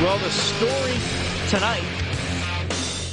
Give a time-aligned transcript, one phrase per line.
[0.00, 0.94] Well, the story
[1.50, 1.84] tonight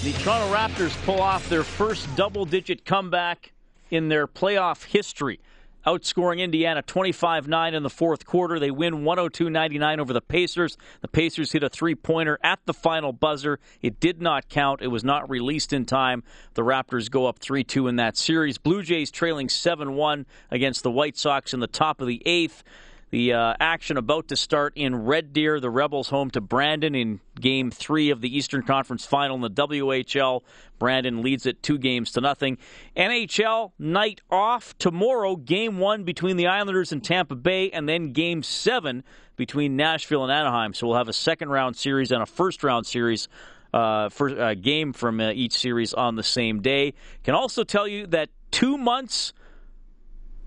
[0.04, 3.52] the Toronto Raptors pull off their first double digit comeback
[3.92, 5.42] in their playoff history
[5.86, 8.58] outscoring Indiana 25 9 in the fourth quarter.
[8.58, 10.78] They win 102 99 over the Pacers.
[11.02, 13.60] The Pacers hit a three pointer at the final buzzer.
[13.82, 16.24] It did not count, it was not released in time.
[16.54, 18.58] The Raptors go up 3 2 in that series.
[18.58, 22.64] Blue Jays trailing 7 1 against the White Sox in the top of the eighth.
[23.10, 25.62] The uh, action about to start in Red Deer.
[25.62, 29.50] The Rebels home to Brandon in Game Three of the Eastern Conference Final in the
[29.50, 30.42] WHL.
[30.78, 32.58] Brandon leads it two games to nothing.
[32.98, 35.38] NHL night off tomorrow.
[35.38, 39.06] Game One between the Islanders and Tampa Bay, and then Game Seven
[39.38, 40.74] between Nashville and Anaheim.
[40.74, 43.30] So we'll have a second round series and a first round series.
[43.74, 46.94] Uh, for uh, game from uh, each series on the same day.
[47.26, 49.34] Can also tell you that two months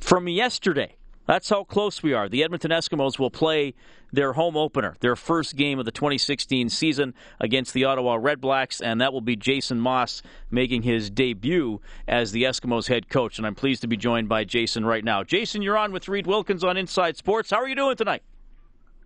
[0.01, 0.97] from yesterday,
[1.31, 2.29] that's how close we are.
[2.29, 3.75] The Edmonton Eskimos will play
[4.13, 9.01] their home opener, their first game of the 2016 season against the Ottawa Redblacks, and
[9.01, 13.39] that will be Jason Maas making his debut as the Eskimos head coach.
[13.39, 15.23] And I'm pleased to be joined by Jason right now.
[15.23, 17.51] Jason, you're on with Reed Wilkins on Inside Sports.
[17.51, 18.25] How are you doing tonight?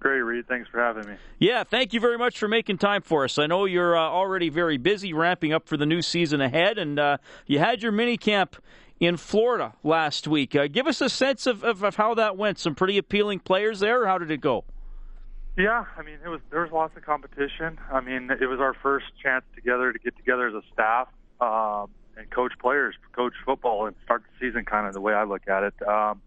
[0.00, 0.47] Great, Reed.
[0.49, 1.16] Thanks for having me.
[1.38, 3.38] Yeah, thank you very much for making time for us.
[3.38, 6.99] I know you're uh, already very busy ramping up for the new season ahead, and
[6.99, 8.56] uh, you had your mini camp
[9.04, 10.54] in Florida last week.
[10.54, 12.59] Uh, give us a sense of, of, of, how that went.
[12.59, 14.06] Some pretty appealing players there.
[14.06, 14.65] how did it go?
[15.56, 17.78] Yeah, I mean, it was there was lots of competition.
[17.93, 21.09] I mean, it was our first chance together to get together as a staff
[21.41, 24.64] um, and coach players, coach football, and start the season.
[24.64, 25.75] Kind of the way I look at it.
[25.87, 26.20] Um,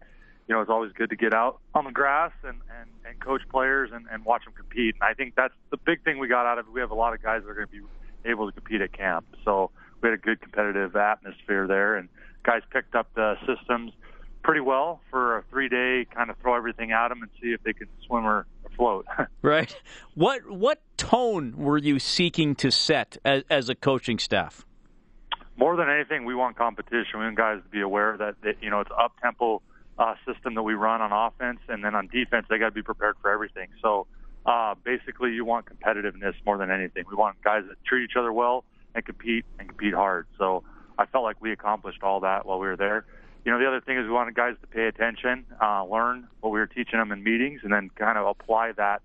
[0.48, 3.42] you know, it's always good to get out on the grass and and, and coach
[3.50, 4.94] players and, and watch them compete.
[4.94, 6.72] And I think that's the big thing we got out of it.
[6.72, 7.82] We have a lot of guys that are going to be
[8.24, 9.70] able to compete at camp, so
[10.00, 12.08] we had a good competitive atmosphere there and
[12.44, 13.92] guys picked up the systems
[14.42, 17.62] pretty well for a three day kind of throw everything at them and see if
[17.62, 19.06] they can swim or float.
[19.42, 19.74] right.
[20.14, 24.64] What what tone were you seeking to set as, as a coaching staff?
[25.56, 27.18] More than anything, we want competition.
[27.18, 29.60] We want guys to be aware that, that you know it's up tempo
[29.98, 32.82] uh, system that we run on offense, and then on defense they got to be
[32.82, 33.68] prepared for everything.
[33.82, 34.06] So
[34.46, 37.04] uh, basically, you want competitiveness more than anything.
[37.10, 40.26] We want guys that treat each other well and compete and compete hard.
[40.38, 40.64] So
[40.98, 43.04] I felt like we accomplished all that while we were there.
[43.44, 46.50] You know, the other thing is we wanted guys to pay attention, uh, learn what
[46.50, 49.00] we were teaching them in meetings, and then kind of apply that,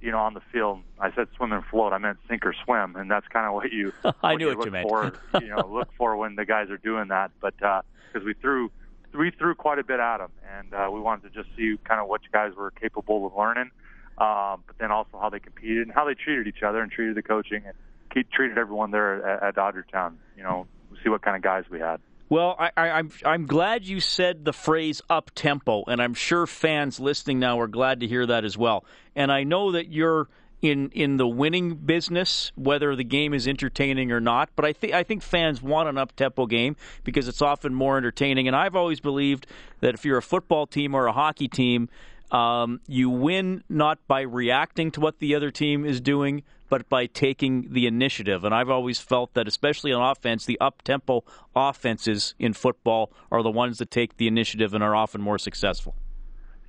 [0.00, 0.80] you know, on the field.
[0.98, 1.92] I said swim and float.
[1.92, 4.66] I meant sink or swim, and that's kind of what you I knew you what
[4.66, 4.88] you meant.
[4.88, 7.32] For, you know, look for when the guys are doing that.
[7.40, 7.82] But because
[8.16, 8.70] uh, we threw
[9.14, 12.00] we threw quite a bit at them, and uh, we wanted to just see kind
[12.00, 13.70] of what you guys were capable of learning,
[14.18, 17.16] um, but then also how they competed and how they treated each other and treated
[17.16, 17.74] the coaching and
[18.12, 20.14] keep, treated everyone there at, at Dodgertown.
[20.36, 20.66] You know,
[21.02, 22.00] see what kind of guys we had.
[22.28, 26.46] Well, I, am I'm, I'm glad you said the phrase up tempo, and I'm sure
[26.46, 28.86] fans listening now are glad to hear that as well.
[29.14, 30.28] And I know that you're
[30.62, 34.48] in in the winning business, whether the game is entertaining or not.
[34.54, 37.98] But I think I think fans want an up tempo game because it's often more
[37.98, 38.46] entertaining.
[38.46, 39.46] And I've always believed
[39.80, 41.90] that if you're a football team or a hockey team,
[42.32, 47.04] um, you win not by reacting to what the other team is doing, but by
[47.04, 48.44] taking the initiative.
[48.44, 51.24] And I've always felt that, especially on offense, the up tempo
[51.54, 55.94] offenses in football are the ones that take the initiative and are often more successful.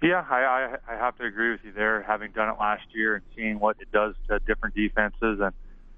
[0.01, 2.03] Yeah, I, I, I have to agree with you there.
[2.03, 5.53] Having done it last year and seeing what it does to different defenses, and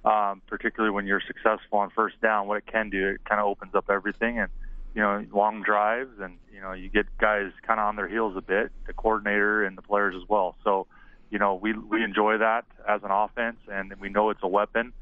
[0.06, 3.48] um, particularly when you're successful on first down, what it can do, it kind of
[3.48, 4.38] opens up everything.
[4.38, 4.52] And
[4.96, 8.36] you know, long drives, and you know, you get guys kind of on their heels
[8.38, 10.56] a bit, the coordinator and the players as well.
[10.64, 10.88] So
[11.30, 14.94] you know, we we enjoy that as an offense, and we know it's a weapon.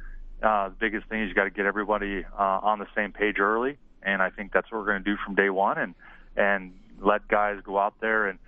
[0.41, 3.39] Uh, the biggest thing is you got to get everybody uh, on the same page
[3.39, 5.95] early, and I think that's what we're going to do from day one, and
[6.35, 8.39] and let guys go out there and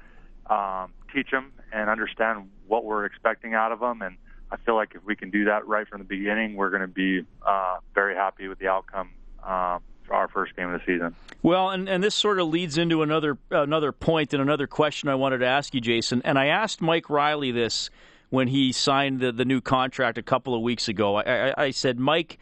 [0.50, 4.18] um, teach them and understand what we're expecting out of them, and
[4.52, 6.88] I feel like if we can do that right from the beginning, we're going to
[6.88, 9.10] be uh, very happy with the outcome
[9.44, 9.80] uh,
[10.10, 11.16] our first game of the season.
[11.42, 15.16] Well, and, and this sort of leads into another another point and another question I
[15.16, 16.22] wanted to ask you, Jason.
[16.26, 17.90] And I asked Mike Reilly this
[18.30, 21.16] when he signed the, the new contract a couple of weeks ago.
[21.16, 22.38] I, I, I said, Mike,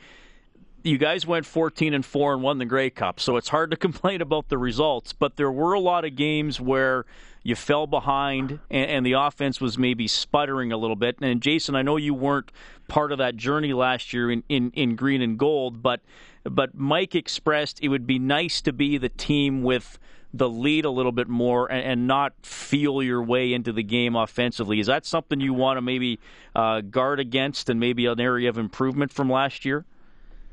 [0.84, 3.78] you guys went 14 and 4 and won the Grey Cup, so it's hard to
[3.88, 7.06] complain about the results, but there were a lot of games where
[7.44, 11.18] you fell behind and, and, the offense was maybe sputtering a little bit.
[11.22, 12.50] And Jason, I know you weren't
[12.88, 16.02] part of that journey last year in, in, in green and gold, but
[16.44, 19.98] but Mike expressed it would be nice to be the team with
[20.34, 24.16] the lead a little bit more and, and not feel your way into the game
[24.16, 24.80] offensively.
[24.80, 26.20] Is that something you want to maybe
[26.56, 29.86] uh, guard against and maybe an area of improvement from last year?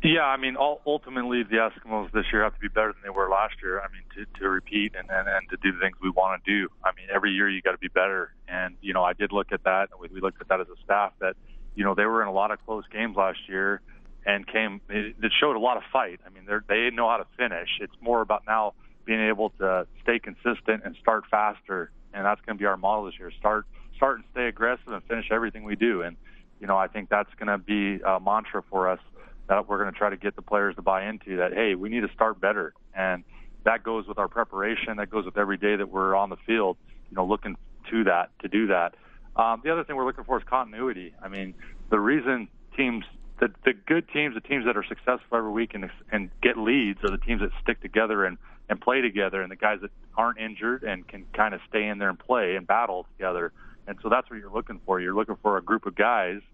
[0.03, 3.29] Yeah, I mean, ultimately the Eskimos this year have to be better than they were
[3.29, 3.81] last year.
[3.81, 6.51] I mean, to, to repeat and, and and to do the things we want to
[6.51, 6.69] do.
[6.83, 8.33] I mean, every year you got to be better.
[8.49, 9.91] And you know, I did look at that.
[10.01, 11.13] We, we looked at that as a staff.
[11.19, 11.37] That
[11.81, 13.81] you know they were in a lot of close games last year,
[14.27, 14.83] and came.
[14.91, 16.21] It, it showed a lot of fight.
[16.27, 17.71] I mean, they know how to finish.
[17.81, 18.75] It's more about now
[19.07, 21.91] being able to stay consistent and start faster.
[22.13, 23.31] And that's going to be our model this year.
[23.39, 23.65] Start
[23.97, 26.03] start and stay aggressive and finish everything we do.
[26.03, 26.19] And
[26.61, 29.01] you know, I think that's going to be a mantra for us
[29.49, 31.89] that we're going to try to get the players to buy into that, hey, we
[31.89, 32.75] need to start better.
[32.95, 33.25] And
[33.65, 34.99] that goes with our preparation.
[34.99, 36.77] That goes with every day that we're on the field,
[37.11, 37.57] you know, looking
[37.91, 38.95] to that, to do that.
[39.37, 41.15] Um, the other thing we're looking for is continuity.
[41.23, 41.55] I mean,
[41.91, 43.05] the reason teams,
[43.39, 46.99] the, the good teams, the teams that are successful every week and, and get leads
[47.05, 48.39] are the teams that stick together and,
[48.69, 51.99] and play together and the guys that aren't injured and can kind of stay in
[51.99, 53.53] there and play and battle together.
[53.87, 55.01] And so that's what you're looking for.
[55.01, 56.41] You're looking for a group of guys–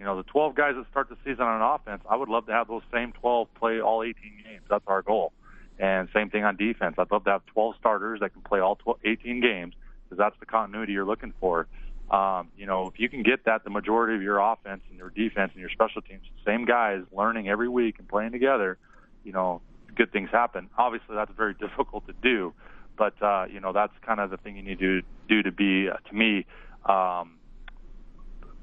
[0.00, 2.52] you know, the 12 guys that start the season on offense, I would love to
[2.52, 4.62] have those same 12 play all 18 games.
[4.70, 5.34] That's our goal.
[5.78, 6.94] And same thing on defense.
[6.96, 9.74] I'd love to have 12 starters that can play all 12, 18 games
[10.04, 11.68] because that's the continuity you're looking for.
[12.10, 15.10] Um, you know, if you can get that, the majority of your offense and your
[15.10, 18.78] defense and your special teams, same guys learning every week and playing together,
[19.22, 19.62] you know,
[19.94, 20.68] good things happen.
[20.76, 22.52] Obviously, that's very difficult to do,
[22.96, 25.88] but uh, you know, that's kind of the thing you need to do to be,
[25.88, 26.46] uh, to me,
[26.86, 27.38] um,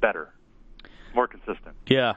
[0.02, 0.34] better
[1.18, 1.76] more consistent.
[1.88, 2.14] Yeah.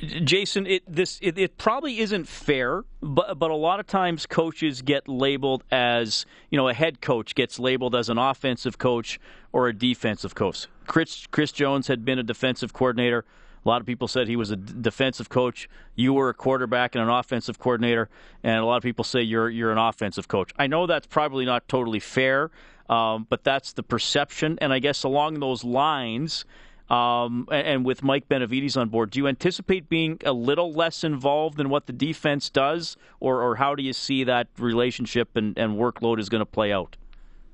[0.00, 4.82] Jason, it this it, it, probably isn't fair, but but a lot of times coaches
[4.82, 9.20] get labeled as you know a head coach gets labeled as an offensive coach
[9.52, 10.66] or a defensive coach.
[10.86, 13.24] Chris Chris Jones had been a defensive coordinator.
[13.64, 15.68] A lot of people said he was a defensive coach.
[15.94, 18.08] You were a quarterback and an offensive coordinator,
[18.42, 20.52] and a lot of people say you're you're an offensive coach.
[20.58, 22.50] I know that's probably not totally fair,
[22.88, 24.58] um, but that's the perception.
[24.60, 26.44] And I guess along those lines,
[26.92, 31.58] um, and with Mike Benevides on board, do you anticipate being a little less involved
[31.58, 35.78] in what the defense does, or, or how do you see that relationship and, and
[35.78, 36.98] workload is going to play out?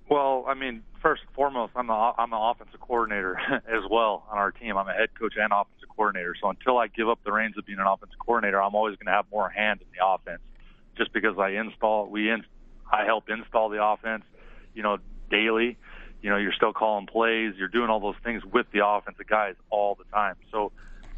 [0.09, 3.39] Well, I mean, first and foremost, I'm the I'm the offensive coordinator
[3.69, 4.77] as well on our team.
[4.77, 6.35] I'm a head coach and offensive coordinator.
[6.41, 9.07] So until I give up the reins of being an offensive coordinator, I'm always going
[9.07, 10.41] to have more hand in the offense,
[10.97, 12.43] just because I install we in,
[12.91, 14.25] I help install the offense,
[14.75, 14.99] you know,
[15.31, 15.77] daily
[16.21, 19.55] you know, you're still calling plays, you're doing all those things with the offensive guys
[19.71, 20.35] all the time.
[20.51, 20.73] So,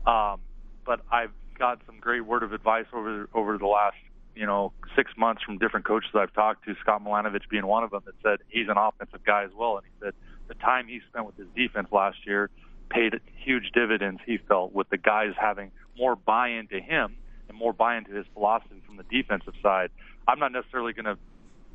[0.06, 0.40] um,
[0.84, 3.96] but I've got some great word of advice over over the last
[4.34, 6.74] you know six months from different coaches I've talked to.
[6.80, 9.86] Scott Milanovich being one of them that said he's an offensive guy as well, and
[9.86, 10.14] he said
[10.48, 12.50] the time he spent with his defense last year
[12.90, 14.20] paid huge dividends.
[14.26, 17.16] He felt with the guys having more buy-in to him
[17.48, 19.90] and more buy-in to his philosophy from the defensive side.
[20.26, 21.18] I'm not necessarily going to,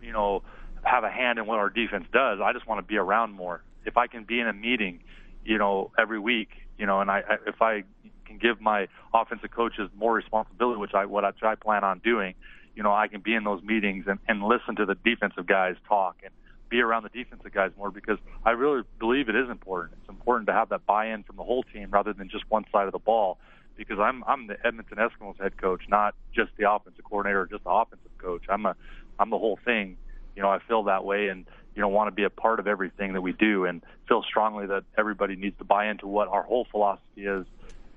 [0.02, 0.44] you know,
[0.86, 2.40] have a hand in what our defense does.
[2.44, 3.64] I just want to be around more.
[3.86, 5.02] If I can be in a meeting,
[5.44, 7.84] you know, every week, you know, and I, I if I
[8.26, 12.36] can give my offensive coaches more responsibility, which I what I, I plan on doing,
[12.76, 15.76] you know, I can be in those meetings and, and listen to the defensive guys
[15.88, 16.34] talk and
[16.70, 19.98] be around the defensive guys more because I really believe it is important.
[20.02, 22.88] It's important to have that buy-in from the whole team rather than just one side
[22.88, 23.38] of the ball.
[23.78, 27.66] Because I'm I'm the Edmonton Eskimos head coach, not just the offensive coordinator or just
[27.66, 28.44] the offensive coach.
[28.50, 28.76] I'm a
[29.20, 29.98] I'm the whole thing,
[30.36, 32.68] you know, I feel that way and, you know, want to be a part of
[32.68, 36.44] everything that we do and feel strongly that everybody needs to buy into what our
[36.44, 37.46] whole philosophy is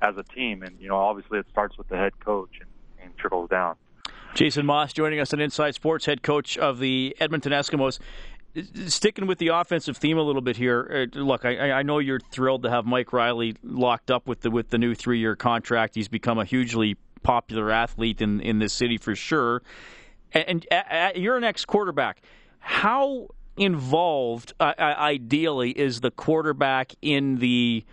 [0.00, 0.62] as a team.
[0.62, 2.68] And, you know, obviously it starts with the head coach and,
[3.02, 3.76] and trickles down.
[4.34, 7.98] Jason Maas joining us on Inside Sports, head coach of the Edmonton Eskimos.
[8.86, 11.08] Sticking with the offensive theme a little bit here.
[11.14, 14.50] Uh, look, I, I know you're thrilled to have Mike Reilly locked up with the
[14.50, 15.94] with the new three year contract.
[15.94, 19.62] He's become a hugely popular athlete in in this city for sure
[20.32, 22.22] and, and you're an ex quarterback.
[22.60, 27.84] How involved, uh, uh, ideally, is the quarterback in the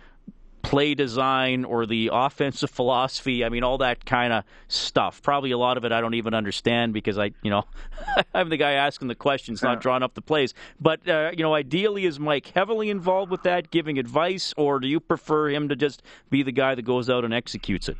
[0.66, 3.44] play design or the offensive philosophy.
[3.44, 5.22] I mean, all that kind of stuff.
[5.22, 7.64] Probably a lot of it I don't even understand because I, you know,
[8.34, 10.54] I'm the guy asking the questions, not drawing up the plays.
[10.80, 14.88] But uh, you know, ideally, is Mike heavily involved with that, giving advice, or do
[14.88, 17.96] you prefer him to just be the guy that goes out and executes it?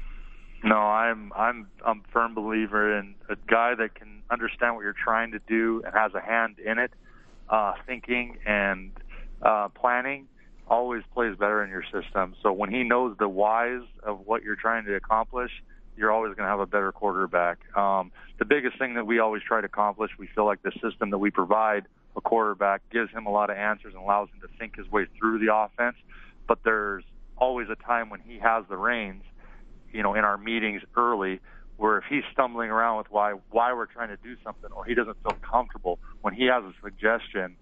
[0.66, 4.92] No, I'm I'm I'm a firm believer in a guy that can understand what you're
[4.92, 6.90] trying to do and has a hand in it,
[7.49, 8.90] uh, thinking and
[9.42, 10.26] uh, planning
[10.66, 12.35] always plays better in your system.
[12.42, 15.52] So when he knows the whys of what you're trying to accomplish,
[15.96, 17.58] you're always going to have a better quarterback.
[17.76, 21.11] Um, the biggest thing that we always try to accomplish, we feel like the system
[21.11, 24.49] that we provide a quarterback gives him a lot of answers and allows him to
[24.58, 25.96] think his way through the offense.
[26.49, 27.04] But there's
[27.37, 29.23] always a time when he has the reins,
[29.96, 31.40] you know, in our meetings early,
[31.76, 34.94] where if he's stumbling around with why why we're trying to do something or he
[34.94, 37.56] doesn't feel comfortable, when he has a suggestion,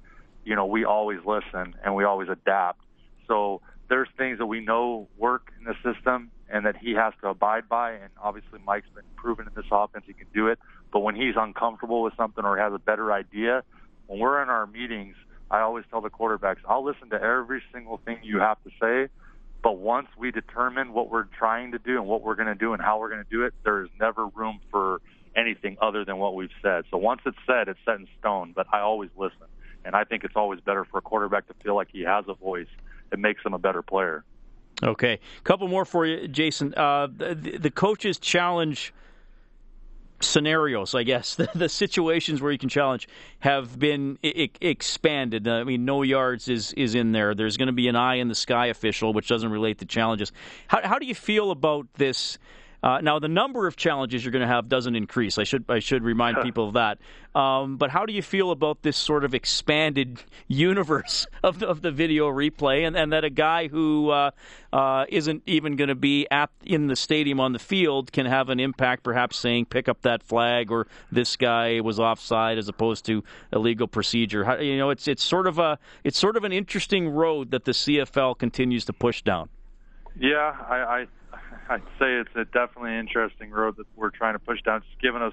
[0.45, 2.81] you know, we always listen and we always adapt
[3.27, 7.29] so there's things that we know work in the system and that he has to
[7.29, 7.93] abide by.
[7.93, 10.59] And obviously, Mike's been proven in this offense he can do it.
[10.93, 13.63] But when he's uncomfortable with something or has a better idea,
[14.07, 15.17] when we're in our meetings,
[15.51, 19.11] I always tell the quarterbacks, I'll listen to every single thing you have to say.
[19.65, 22.75] But once we determine what we're trying to do and what we're going to do
[22.75, 25.01] and how we're going to do it, there is never room for
[25.35, 26.85] anything other than what we've said.
[26.91, 28.53] So once it's said, it's set in stone.
[28.55, 29.47] But I always listen.
[29.87, 32.35] And I think it's always better for a quarterback to feel like he has a
[32.35, 32.69] voice
[33.11, 34.25] it makes him a better player.
[34.83, 36.75] Okay, couple more for you, Jason.
[36.75, 38.93] Uh, the, the coaches challenge
[40.25, 43.09] scenarios, I guess, the, the, situations where you can challenge
[43.41, 45.47] have been I- expanded.
[45.49, 47.35] I mean, no yards is is in there.
[47.35, 50.33] There's going to be an eye in the sky official, which doesn't relate to challenges.
[50.67, 52.39] How, how do you feel about this?
[52.85, 55.39] Uh, now, the number of challenges you're going to have doesn't increase.
[55.39, 56.99] I should I should remind people of that.
[57.35, 61.81] Um, but how do you feel about this sort of expanded universe of the, of
[61.81, 64.33] the video replay, and, and that a guy who uh,
[64.71, 68.51] uh, not even going to be at in the stadium on the field can have
[68.51, 73.07] an impact, perhaps saying pick up that flag or this guy was offside as opposed
[73.07, 74.45] to illegal procedure.
[74.45, 77.65] How, you know, it's it's sort of a it's sort of an interesting road that
[77.65, 79.49] the CFL continues to push down.
[80.17, 81.07] Yeah, I, I
[81.69, 84.79] I'd say it's a definitely interesting road that we're trying to push down.
[84.79, 85.33] It's given us,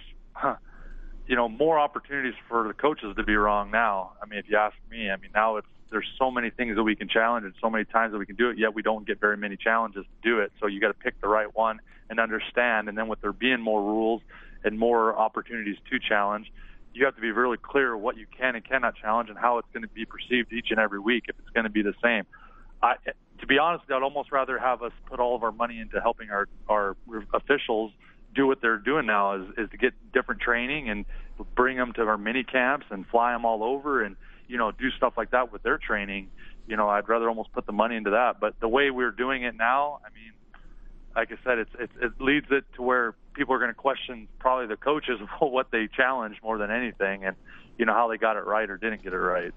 [1.27, 4.13] you know, more opportunities for the coaches to be wrong now.
[4.21, 6.83] I mean, if you ask me, I mean, now it's there's so many things that
[6.83, 8.57] we can challenge and so many times that we can do it.
[8.57, 10.53] Yet we don't get very many challenges to do it.
[10.61, 12.87] So you got to pick the right one and understand.
[12.87, 14.21] And then with there being more rules
[14.63, 16.49] and more opportunities to challenge,
[16.93, 19.67] you have to be really clear what you can and cannot challenge and how it's
[19.73, 22.25] going to be perceived each and every week if it's going to be the same.
[22.81, 22.95] I,
[23.41, 26.29] to be honest, I'd almost rather have us put all of our money into helping
[26.29, 26.95] our our
[27.33, 27.91] officials
[28.33, 31.05] do what they're doing now is, is to get different training and
[31.55, 34.15] bring them to our mini camps and fly them all over and
[34.47, 36.29] you know do stuff like that with their training.
[36.67, 38.39] You know, I'd rather almost put the money into that.
[38.39, 40.31] But the way we're doing it now, I mean,
[41.15, 44.27] like I said, it's, it's it leads it to where people are going to question
[44.39, 47.35] probably the coaches of what they challenged more than anything, and
[47.77, 49.53] you know how they got it right or didn't get it right.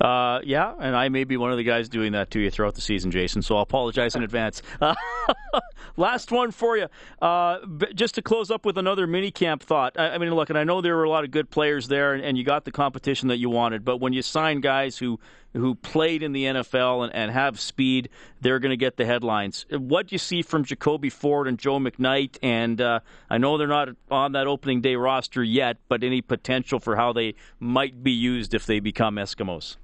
[0.00, 2.74] Uh, yeah, and I may be one of the guys doing that to you throughout
[2.74, 3.42] the season, Jason.
[3.42, 4.62] So I'll apologize in advance.
[5.96, 6.88] Last one for you,
[7.20, 7.58] uh,
[7.94, 9.98] just to close up with another mini camp thought.
[9.98, 12.14] I, I, mean, look, and I know there were a lot of good players there,
[12.14, 13.84] and, and, you got the competition that you wanted.
[13.84, 15.20] But when you sign guys who
[15.54, 18.08] who played in the NFL and, and have speed,
[18.40, 19.66] they're going to get the headlines.
[19.70, 22.38] What do you see from Jacoby Ford and Joe McKnight?
[22.42, 26.80] And uh, I know they're not on that opening day roster yet, but any potential
[26.80, 29.76] for how they might be used if they become Eskimos?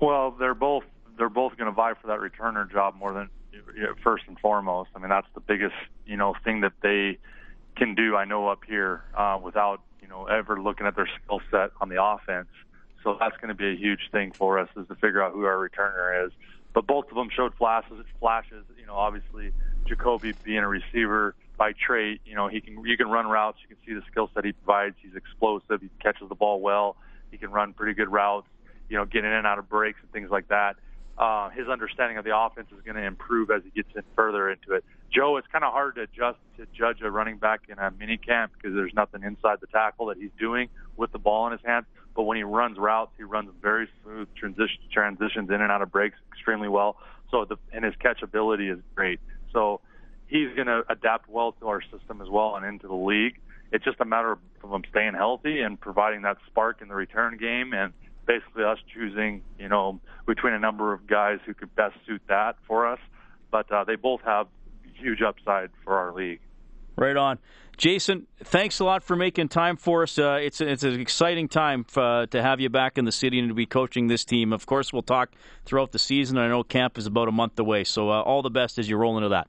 [0.00, 0.84] Well, they're both
[1.16, 3.28] they're both going to vie for that returner job more than
[4.02, 4.90] first and foremost.
[4.94, 5.74] I mean, that's the biggest
[6.06, 7.18] you know thing that they
[7.76, 8.16] can do.
[8.16, 11.88] I know up here uh, without you know ever looking at their skill set on
[11.88, 12.48] the offense.
[13.04, 15.44] So that's going to be a huge thing for us is to figure out who
[15.44, 16.32] our returner is.
[16.74, 18.04] But both of them showed flashes.
[18.20, 19.52] Flashes, you know, obviously
[19.86, 23.58] Jacoby being a receiver by trait, you know, he can you can run routes.
[23.62, 24.94] You can see the skill set he provides.
[25.02, 25.80] He's explosive.
[25.80, 26.96] He catches the ball well.
[27.30, 28.46] He can run pretty good routes
[28.88, 30.76] you know, getting in and out of breaks and things like that.
[31.16, 34.50] Uh, his understanding of the offense is going to improve as he gets in further
[34.50, 34.84] into it.
[35.12, 38.18] Joe, it's kind of hard to adjust to judge a running back in a mini
[38.18, 41.62] camp because there's nothing inside the tackle that he's doing with the ball in his
[41.64, 41.86] hands.
[42.14, 45.90] But when he runs routes, he runs very smooth transition, transitions in and out of
[45.92, 46.96] breaks extremely well.
[47.30, 49.20] So the and his catchability is great.
[49.52, 49.80] So
[50.26, 53.40] he's going to adapt well to our system as well and into the league.
[53.72, 54.38] It's just a matter of
[54.72, 57.92] him staying healthy and providing that spark in the return game and
[58.26, 62.56] basically us choosing, you know, between a number of guys who could best suit that
[62.66, 63.00] for us.
[63.50, 64.46] But uh, they both have
[64.98, 66.40] huge upside for our league.
[66.96, 67.38] Right on.
[67.76, 70.18] Jason, thanks a lot for making time for us.
[70.18, 73.48] Uh, it's it's an exciting time uh, to have you back in the city and
[73.48, 74.52] to be coaching this team.
[74.52, 75.30] Of course, we'll talk
[75.64, 76.38] throughout the season.
[76.38, 78.96] I know camp is about a month away, so uh, all the best as you
[78.96, 79.46] roll into that.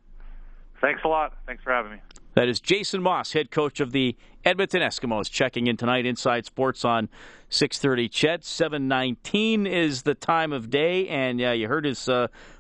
[0.80, 1.34] Thanks a lot.
[1.48, 1.98] Thanks for having me.
[2.36, 4.16] That is Jason Maas, head coach of the
[4.46, 6.06] Edmonton Eskimos, checking in tonight.
[6.06, 7.10] Inside Sports on
[7.50, 8.08] 6:30.
[8.10, 12.08] CHED 7:19 is the time of day, and yeah, you heard his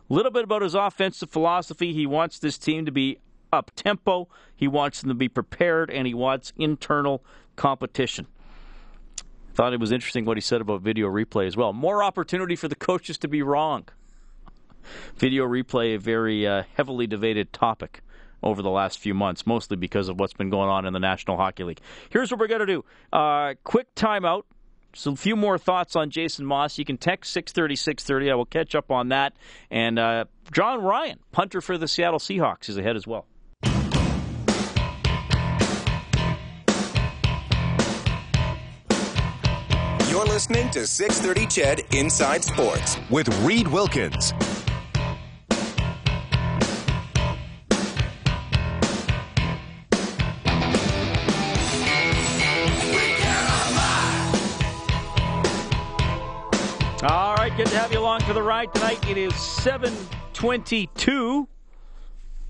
[0.09, 1.93] uh, little bit about his offensive philosophy.
[1.93, 3.19] He wants this team to be
[3.51, 4.27] up tempo.
[4.55, 7.23] He wants them to be prepared, and he wants internal
[7.55, 8.27] competition.
[9.53, 11.73] Thought it was interesting what he said about video replay as well.
[11.73, 13.85] More opportunity for the coaches to be wrong.
[15.17, 18.01] Video replay, a very uh, heavily debated topic
[18.41, 21.35] over the last few months, mostly because of what's been going on in the National
[21.35, 21.81] Hockey League.
[22.09, 24.43] Here's what we're going to do uh, quick timeout.
[24.93, 26.77] So a few more thoughts on Jason Maas.
[26.77, 28.31] You can text 630 630.
[28.31, 29.33] I will catch up on that.
[29.69, 33.25] And uh, Jon Ryan, punter for the Seattle Seahawks, is ahead as well.
[40.09, 44.33] You're listening to 630 CHED Inside Sports with Reed Wilkins.
[57.79, 59.09] Have you along for the ride tonight.
[59.09, 61.47] It is 722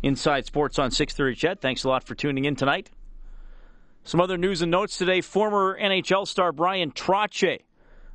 [0.02, 1.62] Inside Sports on 630 CHED.
[1.62, 2.90] Thanks a lot for tuning in tonight.
[4.04, 5.22] Some other news and notes today.
[5.22, 7.60] Former NHL star Bryan Trottier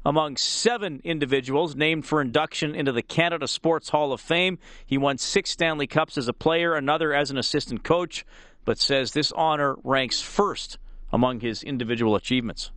[0.05, 4.59] among seven individuals named for induction into the Canada Sports Hall of Fame.
[4.85, 8.27] He won six Stanley Cups as a player, another as an assistant coach,
[8.65, 10.79] but says this honor ranks first
[11.13, 12.73] among his individual achievements.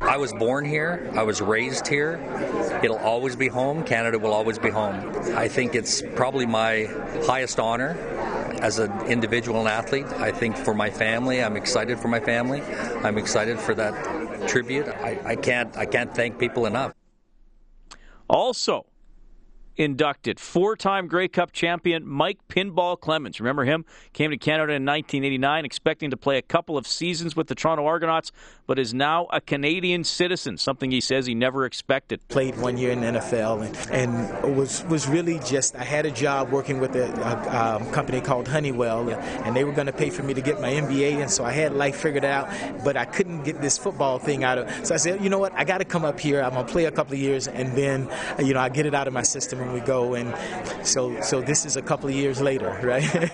[0.00, 1.10] I was born here.
[1.14, 2.18] I was raised here.
[2.82, 3.84] It'll always be home.
[3.84, 5.12] Canada will always be home.
[5.36, 6.84] I think it's probably my
[7.26, 7.90] highest honor
[8.60, 10.06] as an individual and athlete.
[10.06, 12.62] I think for my family, I'm excited for my family.
[13.04, 14.88] I'm excited for that tribute.
[14.88, 16.94] I, I can't I can't thank people enough.
[18.28, 18.86] Also,
[19.80, 20.38] inducted.
[20.38, 23.40] Four time Grey Cup champion Mike Pinball Clemons.
[23.40, 23.86] Remember him?
[24.12, 27.86] Came to Canada in 1989, expecting to play a couple of seasons with the Toronto
[27.86, 28.30] Argonauts,
[28.66, 32.20] but is now a Canadian citizen, something he says he never expected.
[32.28, 36.10] Played one year in the NFL and, and was, was really just, I had a
[36.10, 40.10] job working with a, a um, company called Honeywell, and they were going to pay
[40.10, 42.50] for me to get my MBA, and so I had life figured out,
[42.84, 45.54] but I couldn't get this football thing out of So I said, you know what?
[45.54, 46.42] I got to come up here.
[46.42, 48.94] I'm going to play a couple of years, and then, you know, I get it
[48.94, 50.14] out of my system we go.
[50.14, 50.34] And
[50.86, 53.32] so, so this is a couple of years later, right?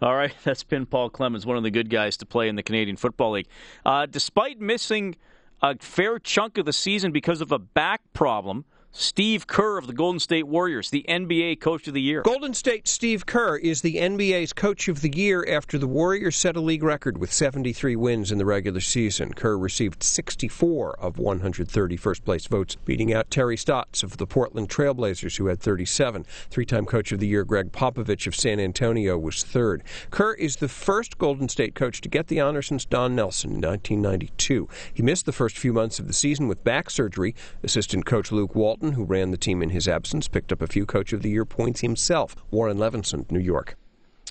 [0.00, 2.62] All right, that's been Paul Clemons, one of the good guys to play in the
[2.62, 3.48] Canadian Football League.
[3.84, 5.16] Uh, despite missing
[5.62, 9.92] a fair chunk of the season because of a back problem, Steve Kerr of the
[9.92, 12.22] Golden State Warriors, the NBA Coach of the Year.
[12.22, 16.56] Golden State Steve Kerr is the NBA's Coach of the Year after the Warriors set
[16.56, 19.34] a league record with 73 wins in the regular season.
[19.34, 24.70] Kerr received 64 of 130 first place votes, beating out Terry Stotts of the Portland
[24.70, 26.24] Trailblazers, who had 37.
[26.50, 29.84] Three time Coach of the Year Gregg Popovich of San Antonio was third.
[30.10, 33.60] Kerr is the first Golden State coach to get the honor since Don Nelson in
[33.60, 34.66] 1992.
[34.94, 37.34] He missed the first few months of the season with back surgery.
[37.62, 40.68] Assistant coach Luke Walton Walton, who ran the team in his absence, picked up a
[40.68, 42.36] few Coach of the Year points himself.
[42.52, 43.76] Warren Levinson, New York.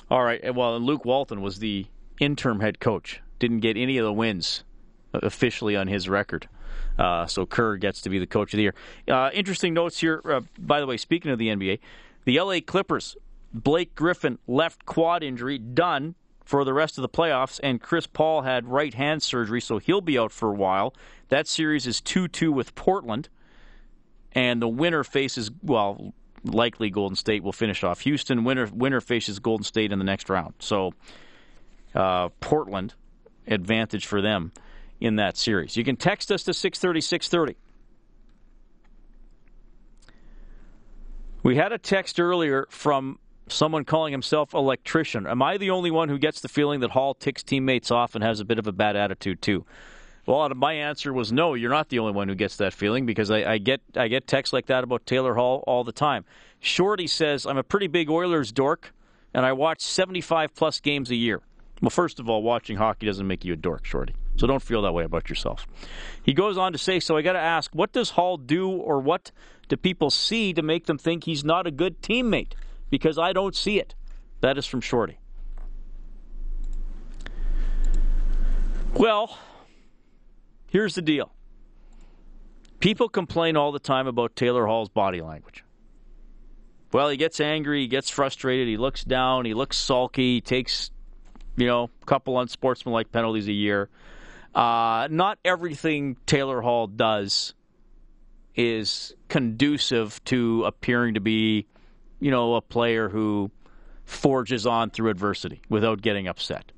[0.09, 0.55] All right.
[0.55, 1.87] Well, Luke Walton was the
[2.21, 3.21] interim head coach.
[3.39, 4.63] Didn't get any of the wins
[5.11, 6.47] officially on his record.
[6.97, 8.75] Uh, so Kerr gets to be the coach of the year.
[9.05, 10.21] Uh, interesting notes here.
[10.23, 11.79] Uh, by the way, speaking of the NBA,
[12.23, 13.17] the LA Clippers,
[13.53, 18.43] Blake Griffin left quad injury, done for the rest of the playoffs, and Chris Paul
[18.43, 20.93] had right hand surgery, so he'll be out for a while.
[21.27, 23.27] That series is 2 2 with Portland
[24.33, 26.13] and the winner faces well
[26.43, 28.43] likely Golden State will finish off Houston.
[28.43, 30.53] Winner winner faces Golden State in the next round.
[30.59, 30.93] So
[31.95, 32.93] uh, Portland
[33.47, 34.51] advantage for them
[34.99, 35.77] in that series.
[35.77, 37.57] You can text us to 630 630.
[41.43, 45.25] We had a text earlier from someone calling himself electrician.
[45.25, 48.23] Am I the only one who gets the feeling that Hall ticks teammates off and
[48.23, 49.65] has a bit of a bad attitude too?
[50.27, 51.53] Well, my answer was no.
[51.53, 54.27] You're not the only one who gets that feeling because I, I get I get
[54.27, 56.25] texts like that about Taylor Hall all the time.
[56.59, 58.93] Shorty says I'm a pretty big Oilers dork,
[59.33, 61.41] and I watch 75 plus games a year.
[61.81, 64.15] Well, first of all, watching hockey doesn't make you a dork, Shorty.
[64.35, 65.65] So don't feel that way about yourself.
[66.23, 68.99] He goes on to say, so I got to ask, what does Hall do, or
[68.99, 69.31] what
[69.69, 72.53] do people see to make them think he's not a good teammate?
[72.89, 73.95] Because I don't see it.
[74.41, 75.19] That is from Shorty.
[78.93, 79.37] Well,
[80.77, 81.31] Here's the deal
[82.79, 85.63] people complain all the time about Taylor Hall's body language.
[86.93, 90.91] Well, he gets angry, he gets frustrated, he looks down, he looks sulky, he takes
[91.55, 93.89] you know, a couple unsportsmanlike penalties a year.
[94.53, 97.55] Uh, not everything Taylor Hall does
[98.55, 101.65] is conducive to appearing to be,
[102.19, 103.49] you know, a player who
[104.05, 106.71] forges on through adversity without getting upset.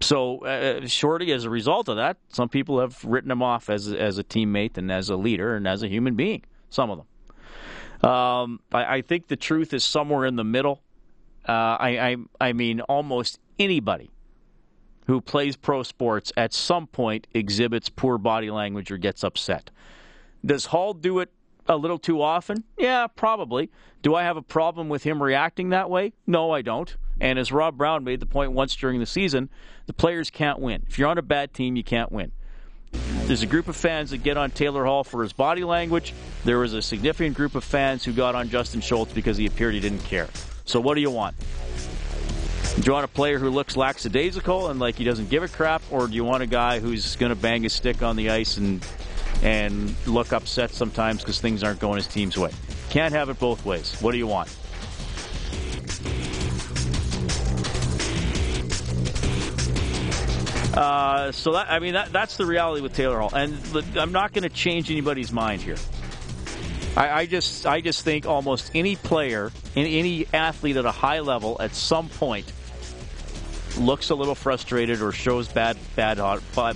[0.00, 3.92] So, uh, Shorty, as a result of that, some people have written him off as
[3.92, 6.42] as a teammate and as a leader and as a human being.
[6.70, 8.10] Some of them.
[8.10, 10.82] Um, I, I, think the truth is somewhere in the middle.
[11.48, 14.10] Uh, I, I, I mean, almost anybody
[15.06, 19.70] who plays pro sports at some point exhibits poor body language or gets upset.
[20.44, 21.30] Does Hall do it
[21.68, 22.64] a little too often?
[22.76, 23.70] Yeah, probably.
[24.02, 26.12] Do I have a problem with him reacting that way?
[26.26, 26.96] No, I don't.
[27.22, 29.48] And as Rob Brown made the point once during the season,
[29.86, 30.82] the players can't win.
[30.88, 32.32] If you're on a bad team, you can't win.
[33.26, 36.14] There's a group of fans that get on Taylor Hall for his body language.
[36.44, 39.72] There was a significant group of fans who got on Justin Schultz because he appeared
[39.72, 40.28] he didn't care.
[40.64, 41.36] So what do you want?
[42.74, 45.82] Do you want a player who looks lackadaisical and like he doesn't give a crap,
[45.92, 48.56] or do you want a guy who's going to bang his stick on the ice
[48.56, 48.84] and
[49.44, 52.50] and look upset sometimes because things aren't going his team's way?
[52.90, 53.96] Can't have it both ways.
[54.00, 54.54] What do you want?
[60.74, 63.58] Uh, so that I mean that that's the reality with Taylor Hall, and
[63.96, 65.76] I'm not going to change anybody's mind here.
[66.96, 71.20] I, I, just I just think almost any player, any, any athlete at a high
[71.20, 72.52] level, at some point,
[73.78, 76.18] looks a little frustrated or shows bad bad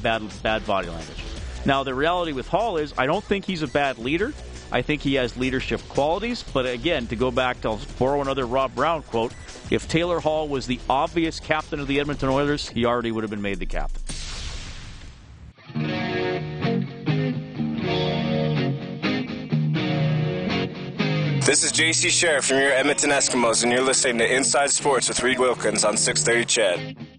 [0.03, 1.25] bad bad body language.
[1.65, 4.33] Now the reality with Hall is I don't think he's a bad leader.
[4.73, 8.75] I think he has leadership qualities, but again, to go back to borrow another Rob
[8.75, 9.33] Brown quote,
[9.71, 13.31] if Taylor Hall was the obvious captain of the Edmonton Oilers, he already would have
[13.31, 14.03] been made the captain.
[21.47, 25.23] This is JC Sherritt from your Edmonton Eskimos, and you're listening to Inside Sports with
[25.23, 27.16] Reed Wilkins on 630 CHED.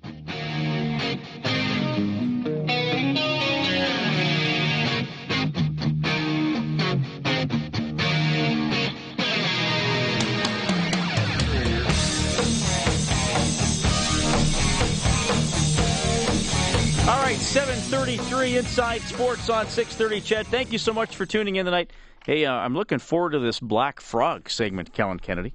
[17.47, 20.47] 733 Inside Sports on 630 CHED.
[20.47, 21.91] Thank you so much for tuning in tonight.
[22.25, 25.53] Hey, uh, I'm looking forward to this Black Frog segment, Kellen Kennedy.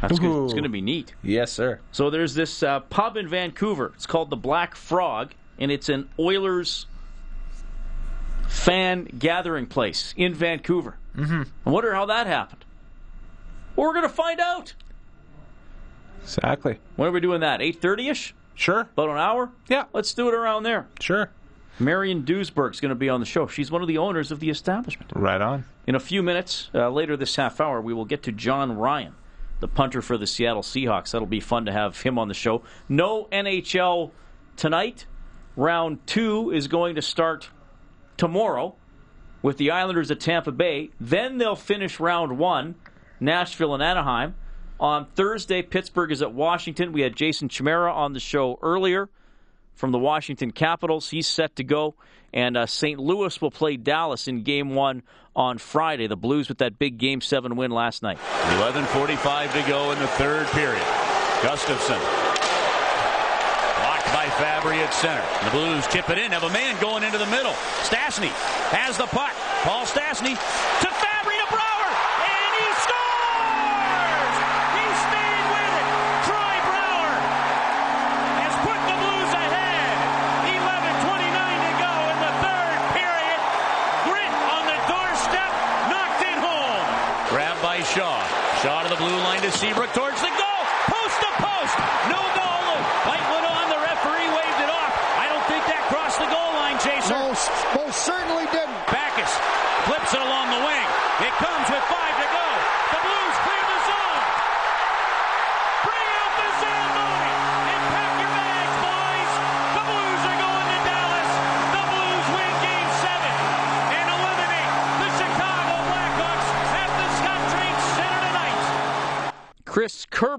[0.00, 0.44] That's good.
[0.44, 1.14] It's going to be neat.
[1.22, 1.78] Yes, sir.
[1.92, 3.92] So there's this uh, pub in Vancouver.
[3.94, 6.86] It's called the Black Frog, and it's an Oilers
[8.48, 10.96] fan gathering place in Vancouver.
[11.16, 11.42] Mm-hmm.
[11.64, 12.64] I wonder how that happened.
[13.76, 14.74] Well, we're going to find out.
[16.24, 16.80] Exactly.
[16.96, 17.60] When are we doing that?
[17.60, 18.34] 8.30 ish?
[18.54, 18.80] Sure.
[18.80, 19.50] About an hour?
[19.68, 19.84] Yeah.
[19.92, 20.86] Let's do it around there.
[21.00, 21.30] Sure.
[21.78, 23.46] Marion Duesberg is going to be on the show.
[23.46, 25.10] She's one of the owners of the establishment.
[25.14, 25.64] Right on.
[25.86, 29.14] In a few minutes, uh, later this half hour, we will get to Jon Ryan,
[29.60, 31.10] the punter for the Seattle Seahawks.
[31.10, 32.62] That'll be fun to have him on the show.
[32.88, 34.10] No NHL
[34.56, 35.06] tonight.
[35.56, 37.48] Round two is going to start
[38.16, 38.74] tomorrow
[39.42, 40.90] with the Islanders at Tampa Bay.
[41.00, 42.76] Then they'll finish round one,
[43.18, 44.34] Nashville and Anaheim.
[44.80, 46.92] On Thursday, Pittsburgh is at Washington.
[46.92, 49.08] We had Jason Chimera on the show earlier
[49.74, 51.10] from the Washington Capitals.
[51.10, 51.94] He's set to go.
[52.34, 52.98] And uh, St.
[52.98, 55.02] Louis will play Dallas in game one
[55.36, 56.06] on Friday.
[56.06, 58.18] The Blues with that big game seven win last night.
[58.18, 60.84] 11.45 to go in the third period.
[61.42, 62.00] Gustafson
[64.12, 65.24] by Fabbri at center.
[65.44, 66.30] The Blues tip it in.
[66.32, 67.52] Have a man going into the middle.
[67.82, 68.30] Stastny
[68.70, 69.32] has the puck.
[69.64, 70.36] Paul Stastny
[70.80, 71.11] to Fabbri
[89.62, 90.62] Seabrook towards the goal.
[90.90, 91.78] Post to post.
[92.10, 92.74] No goal.
[93.06, 93.70] Light went on.
[93.70, 94.90] The referee waved it off.
[95.14, 97.14] I don't think that crossed the goal line, Chaser.
[97.14, 97.46] Most,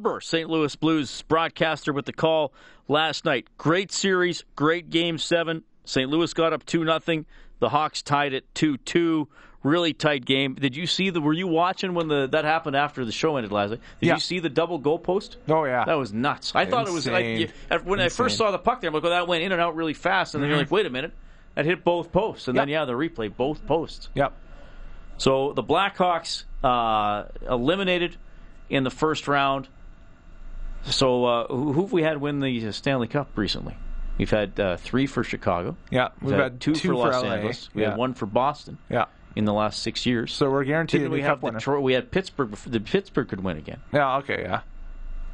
[0.04, 0.50] Kerber, St.
[0.50, 2.52] Louis Blues broadcaster, with the call
[2.89, 3.48] last night.
[3.58, 5.63] Great series, great game seven.
[5.86, 6.10] St.
[6.10, 7.26] Louis got up 2 nothing.
[7.60, 9.30] The Hawks tied it 2 2.
[9.63, 10.56] Really tight game.
[10.56, 11.22] Did you see the?
[11.22, 13.80] Were you watching when the that happened after the show ended last night?
[14.02, 14.13] Did Yeah.
[14.16, 15.38] you see the double goal post?
[15.48, 15.86] Oh yeah.
[15.86, 16.52] That was nuts.
[16.54, 17.52] I thought it was like Insane.
[17.86, 19.78] when I first saw the puck there, I'm like, well, that went in and out
[19.78, 20.63] really fast, and then you're Mhm.
[20.63, 21.13] like, wait a minute,
[21.56, 24.10] that hit both posts, and then yeah, the replay both posts.
[24.16, 24.34] Yep.
[25.18, 28.18] So the Blackhawks uh, eliminated
[28.70, 29.70] in the first round.
[30.86, 33.76] So uh, who have we had win the Stanley Cup recently?
[34.17, 35.76] We've had uh, three for Chicago.
[35.89, 37.24] Yeah, we've, we've had, had two, two for Los.
[37.24, 37.69] Angeles.
[37.74, 37.89] We Yeah.
[37.91, 38.78] had one for Boston.
[38.89, 39.06] Yeah.
[39.36, 40.32] In the last six years.
[40.32, 41.41] So we're guaranteed Didn't we have.
[41.41, 41.82] Detroit?
[41.82, 42.52] We had Pittsburgh.
[42.52, 43.80] before- The Pittsburgh could win again.
[43.91, 44.17] Yeah.
[44.17, 44.43] Okay.
[44.43, 44.62] Yeah.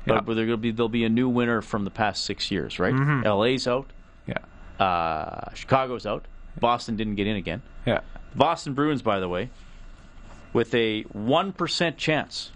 [0.05, 2.93] But, but there'll be there'll be a new winner from the past six years, right?
[2.93, 3.25] Mhm.
[3.25, 3.87] LA's out.
[4.25, 4.83] Yeah.
[4.83, 6.25] Uh, Chicago's out.
[6.57, 7.61] Boston didn't get in again.
[7.85, 7.99] Yeah.
[8.33, 9.49] Boston Bruins, by the way,
[10.53, 12.51] with a one percent chance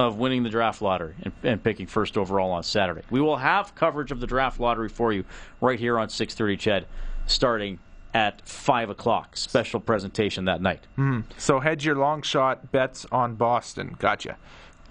[0.00, 3.02] of winning the draft lottery and, and picking first overall on Saturday.
[3.10, 5.24] We will have coverage of the draft lottery for you
[5.60, 6.84] right here on 6:30 Ched,
[7.26, 7.78] starting
[8.14, 9.36] at five o'clock.
[9.36, 10.86] Special presentation that night.
[10.98, 11.24] Mhm.
[11.36, 13.94] So hedge your long shot bets on Boston.
[13.98, 14.36] Gotcha.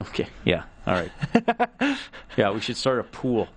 [0.03, 0.27] Okay.
[0.45, 0.63] Yeah.
[0.85, 1.97] All right.
[2.37, 3.49] yeah, we should start a pool.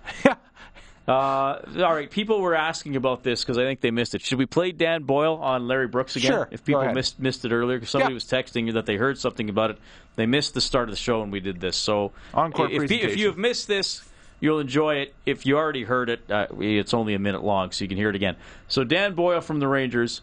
[1.07, 2.09] Uh, all right.
[2.09, 4.21] People were asking about this because I think they missed it.
[4.21, 6.31] Should we play Dan Boyle on Larry Brooks again?
[6.31, 6.47] Sure.
[6.49, 8.15] If people missed missed it earlier, because somebody Yeah.
[8.15, 9.77] was texting you that they heard something about it.
[10.15, 11.75] They missed the start of the show when we did this.
[11.75, 14.07] So Encore if, if you have missed this,
[14.39, 15.13] you'll enjoy it.
[15.25, 18.09] If you already heard it, uh, it's only a minute long, so you can hear
[18.09, 18.35] it again.
[18.69, 20.21] So Dan Boyle from the Rangers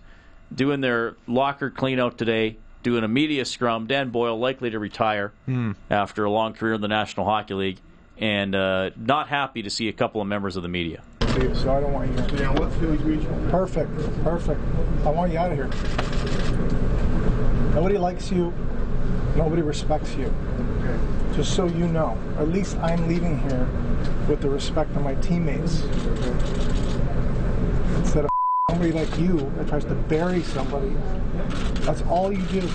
[0.55, 3.87] doing their locker cleanout today, doing a media scrum.
[3.87, 5.73] Dan Boyle likely to retire Hmm.
[5.91, 7.79] after a long career in the National Hockey League,
[8.21, 11.03] and uh, not happy to see a couple of members of the media.
[11.55, 12.41] So I don't want you here.
[12.41, 13.51] Yeah, what Phillies regional?
[13.51, 13.91] Perfect,
[14.23, 14.61] perfect.
[15.05, 15.71] I want you out of here.
[17.75, 18.53] Nobody likes you.
[19.37, 20.33] Nobody respects you.
[21.35, 23.67] Just so you know, at least I'm leaving here
[24.29, 25.83] with the respect of my teammates.
[27.99, 28.31] Instead of
[28.69, 30.95] somebody like you that tries to bury somebody.
[31.87, 32.69] That's all you do.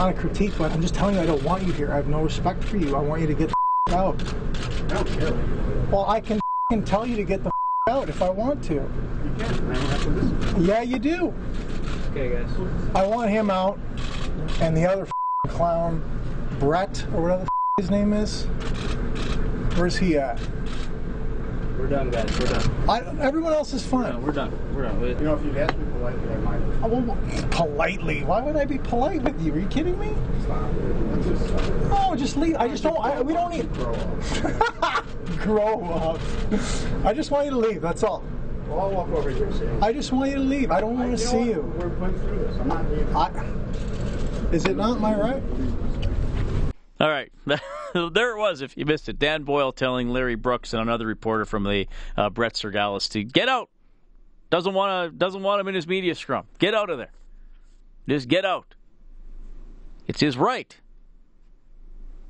[0.00, 1.92] Not a critique, but I'm just telling you I don't want you here.
[1.92, 2.96] I have no respect for you.
[2.96, 3.52] I want you to get
[3.84, 4.18] the out.
[4.22, 5.34] I don't care.
[5.92, 8.76] Well, I can f***ing tell you to get the f- out if I want to.
[8.76, 8.90] You
[9.38, 9.44] can.
[9.44, 10.64] I don't have to listen.
[10.64, 11.34] Yeah, you do.
[12.12, 12.50] Okay, guys.
[12.94, 13.78] I want him out,
[14.62, 15.06] and the other
[15.48, 16.02] clown,
[16.58, 17.50] Brett or whatever the
[17.82, 18.44] his name is.
[19.76, 20.40] Where's he at?
[21.78, 22.38] We're done, guys.
[22.38, 22.88] We're done.
[22.88, 24.22] I, everyone else is fine.
[24.22, 24.50] We're done.
[24.74, 24.98] We're done.
[25.02, 26.60] You know, if you'd asked me politely, I might.
[26.82, 27.18] Oh, well,
[27.50, 28.24] politely?
[28.24, 29.52] Why would I be polite with you?
[29.54, 30.14] Are you kidding me?
[31.88, 32.56] No, just leave.
[32.56, 32.98] I just don't.
[32.98, 33.72] I, we don't need.
[33.74, 33.94] Grow
[34.82, 35.06] up.
[35.38, 36.20] Grow up.
[37.04, 37.82] I just want you to leave.
[37.82, 38.24] That's all.
[38.68, 39.50] Well, I'll walk over here.
[39.82, 40.70] I just want you to leave.
[40.70, 41.72] I don't want to see you.
[41.78, 42.56] We're going through this.
[42.58, 43.16] I'm not leaving.
[43.16, 45.42] I, is it not my right?
[47.00, 47.32] All right.
[47.94, 49.18] there it was, if you missed it.
[49.18, 51.86] Dan Boyle telling Larry Brooks and another reporter from the
[52.16, 53.70] uh, Brett Cyrgalis to get out.
[54.50, 56.46] Doesn't want to doesn't want him in his media scrum.
[56.58, 57.12] Get out of there.
[58.08, 58.74] Just get out.
[60.08, 60.76] It's his right.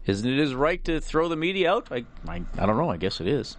[0.06, 1.88] Isn't it his right to throw the media out?
[1.90, 2.90] I, I, I don't know.
[2.90, 3.56] I guess it is.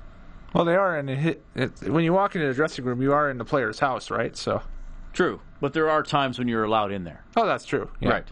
[0.53, 1.43] Well, they are in a hit.
[1.55, 4.35] It, when you walk into the dressing room, you are in the player's house, right?
[4.35, 4.61] So.
[5.13, 7.23] True, but there are times when you're allowed in there.
[7.35, 7.89] Oh, that's true.
[7.99, 8.09] Yeah.
[8.09, 8.27] Right.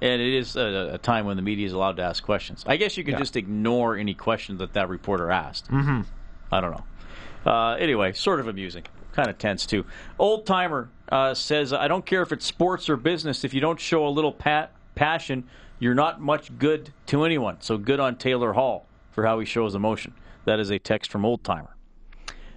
[0.00, 2.64] And it is a, a time when the media is allowed to ask questions.
[2.66, 3.18] I guess you could Yeah.
[3.18, 5.70] just ignore any questions that that reporter asked.
[5.70, 6.02] Mm-hmm.
[6.50, 7.50] I don't know.
[7.50, 8.84] Uh, anyway, sort of amusing.
[9.14, 9.86] Kind of tense, too.
[10.18, 13.44] Old Timer uh, says, I don't care if it's sports or business.
[13.44, 15.44] If you don't show a little pat- passion,
[15.78, 17.58] you're not much good to anyone.
[17.60, 20.14] So good on Taylor Hall for how he shows emotion.
[20.46, 21.76] That is a text from Old Timer.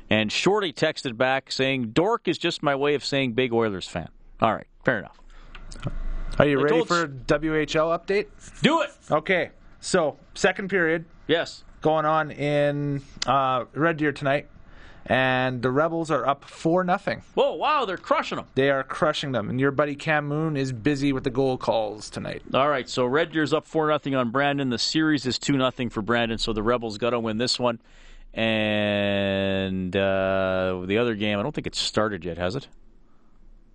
[0.09, 4.09] And Shorty texted back saying, Dork is just my way of saying big Oilers fan.
[4.41, 5.19] All right, fair enough.
[6.39, 8.27] Are you I ready for a WHL update?
[8.61, 8.91] Do it.
[9.11, 9.51] Okay.
[9.79, 11.05] So, second period.
[11.27, 11.63] Yes.
[11.81, 14.47] Going on in uh, Red Deer tonight.
[15.09, 17.23] And the Rebels are up 4 nothing.
[17.33, 18.47] Whoa, wow, they're crushing them.
[18.55, 19.49] They are crushing them.
[19.49, 22.41] And your buddy Cam Moon is busy with the goal calls tonight.
[22.53, 24.69] All right, so Red Deer's up 4 nothing on Brandon.
[24.69, 27.79] The series is 2 nothing for Brandon, so the Rebels got to win this one.
[28.33, 32.67] And uh, the other game, I don't think it's started yet, has it?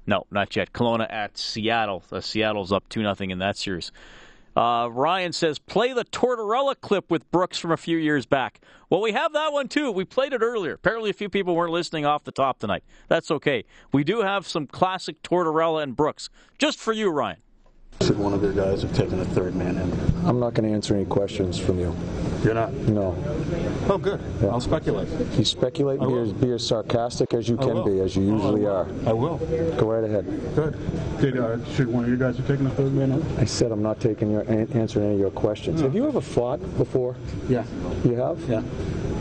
[0.06, 0.74] No, not yet.
[0.74, 2.02] Kelowna at Seattle.
[2.12, 3.90] Uh, Seattle's up 2 nothing in that series.
[4.54, 8.60] Uh, Ryan says, play the Tortorella clip with Brooks from a few years back.
[8.90, 9.90] Well, we have that one too.
[9.90, 10.74] We played it earlier.
[10.74, 12.84] Apparently, a few people weren't listening off the top tonight.
[13.08, 13.64] That's okay.
[13.92, 17.38] We do have some classic Tortorella and Brooks just for you, Ryan.
[18.02, 19.92] Should one of your guys have taken a third man in?
[20.26, 21.94] I'm not going to answer any questions from you.
[22.42, 22.72] You're not?
[22.72, 23.16] No.
[23.88, 24.20] Oh, good.
[24.42, 25.08] I'll speculate.
[25.38, 27.84] You speculate and be as, be as sarcastic as you I can will.
[27.84, 28.86] be, as you Oh, I usually are.
[29.06, 29.38] I will.
[29.76, 30.24] Go right ahead.
[30.56, 31.20] Good.
[31.20, 33.38] Did uh, should one of you guys have taken a third man in?
[33.38, 35.80] I said I'm not taking your an- answering any of your questions.
[35.82, 37.14] Have you ever fought before?
[37.48, 37.64] Yeah.
[38.04, 38.40] You have?
[38.48, 38.62] Yeah.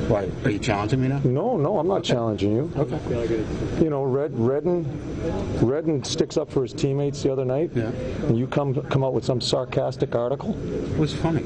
[0.10, 0.27] Why?
[0.43, 1.19] Are you challenging me now?
[1.23, 2.71] No, no, I'm not challenging you.
[2.75, 2.99] Okay.
[3.84, 4.84] You know, Red Redden
[5.62, 7.69] Redden sticks up for his teammates the other night.
[7.75, 7.91] Yeah.
[8.25, 10.57] And you come come out with some sarcastic article.
[10.65, 11.45] It was funny.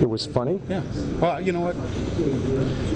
[0.00, 0.60] It was funny.
[0.68, 0.82] Yeah.
[1.20, 1.76] Well, you know what?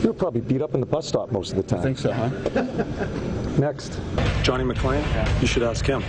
[0.02, 1.80] You were probably beat up in the bus stop most of the time.
[1.80, 2.28] I think so, huh?
[3.58, 3.98] Next.
[4.42, 5.04] Johnny McLean.
[5.40, 6.02] You should ask him.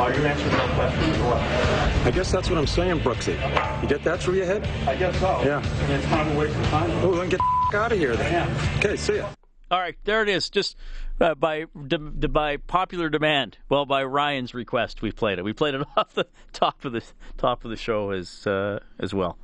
[0.00, 2.06] Are you answering no questions or what?
[2.06, 3.34] I guess that's what I'm saying, Brooksy.
[3.82, 4.66] You get that through your head?
[4.88, 5.40] I guess so.
[5.44, 5.62] Yeah.
[5.84, 6.90] And it's kind of a waste of time.
[7.04, 8.50] Oh, then get the out of here then.
[8.78, 9.28] Okay, see ya.
[9.70, 10.50] All right, there it is.
[10.50, 10.76] Just
[11.20, 13.58] uh, by de- de- by popular demand.
[13.68, 15.44] Well, by Ryan's request, we played it.
[15.44, 17.02] We played it off the top of the
[17.36, 19.38] top of the show as uh, as well.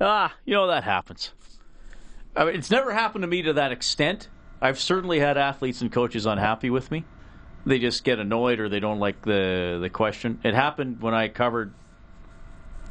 [0.00, 1.32] Ah, you know that happens.
[2.34, 4.28] I mean, it's never happened to me to that extent.
[4.60, 7.04] I've certainly had athletes and coaches unhappy with me.
[7.66, 10.40] They just get annoyed or they don't like the the question.
[10.42, 11.74] It happened when I covered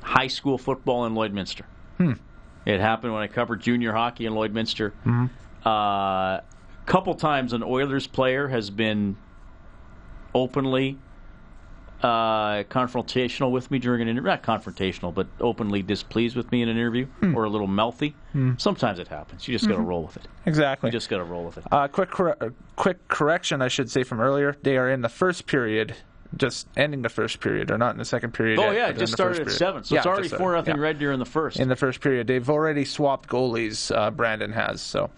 [0.04, 1.64] high school football in Lloydminster.
[1.98, 2.14] Hmm.
[2.66, 4.92] It happened when I covered junior hockey in Lloydminster.
[5.06, 5.30] Mhm.
[5.66, 6.42] Uh,
[6.86, 9.16] couple times an Oilers player has been
[10.34, 10.98] openly
[12.02, 14.30] uh, confrontational with me during an interview.
[14.30, 18.16] Not confrontational, but openly displeased with me in an interview or a little mouthy.
[18.34, 18.52] Hmm.
[18.58, 19.48] Sometimes it happens.
[19.48, 19.88] You just got to Mhm.
[19.88, 20.28] roll with it.
[20.46, 20.90] Exactly.
[20.90, 21.64] You just got to roll with it.
[21.72, 24.56] Uh, quick, corre- uh, quick correction, I should say from earlier.
[24.62, 25.96] They are in the first period,
[26.38, 27.70] just ending the first period.
[27.70, 28.60] They're not in the second period.
[28.60, 30.82] Oh yet, yeah, it just started at seven, so Yeah, it's already four nothing yeah.
[30.82, 31.60] Red Deer in the first.
[31.60, 33.96] In the first period, they've already swapped goalies.
[33.96, 35.10] Uh, Brandon has so.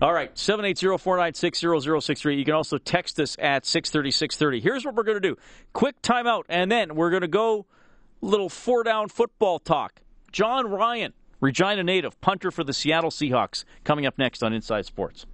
[0.00, 2.38] All right, 780-496-0063.
[2.38, 4.60] You can also text us at 630, 630.
[4.60, 5.36] Here's what we're going to do.
[5.74, 7.66] Quick timeout, and then we're going to go
[8.22, 10.00] little four-down football talk.
[10.32, 15.26] Jon Ryan, Regina native, punter for the Seattle Seahawks, coming up next on Inside Sports.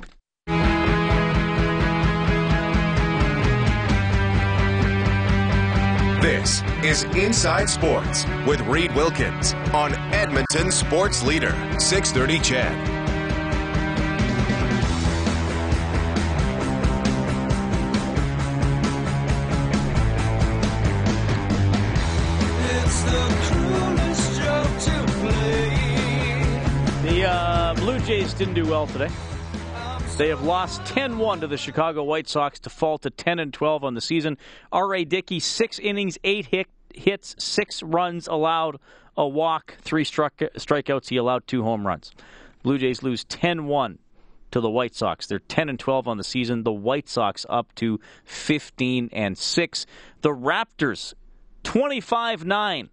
[6.21, 13.06] This is Inside Sports with Reid Wilkins on Edmonton Sports Leader, 630 CHED.
[28.37, 29.09] Didn't do well today.
[30.19, 33.85] They have lost 10-1 to the Chicago White Sox to fall to 10 and 12
[33.85, 34.37] on the season.
[34.73, 35.05] R.A.
[35.05, 38.79] Dickey, six innings, eight hit, hits, six runs allowed,
[39.17, 41.09] a walk, three struck, strikeouts.
[41.09, 42.13] He allowed two home runs.
[42.63, 43.99] Blue Jays lose 10-1
[44.51, 45.27] to the White Sox.
[45.27, 46.63] They're 10 and 12 on the season.
[46.63, 49.87] The White Sox up to 15 and 6.
[50.23, 51.15] The Raptors
[51.65, 52.89] 25-9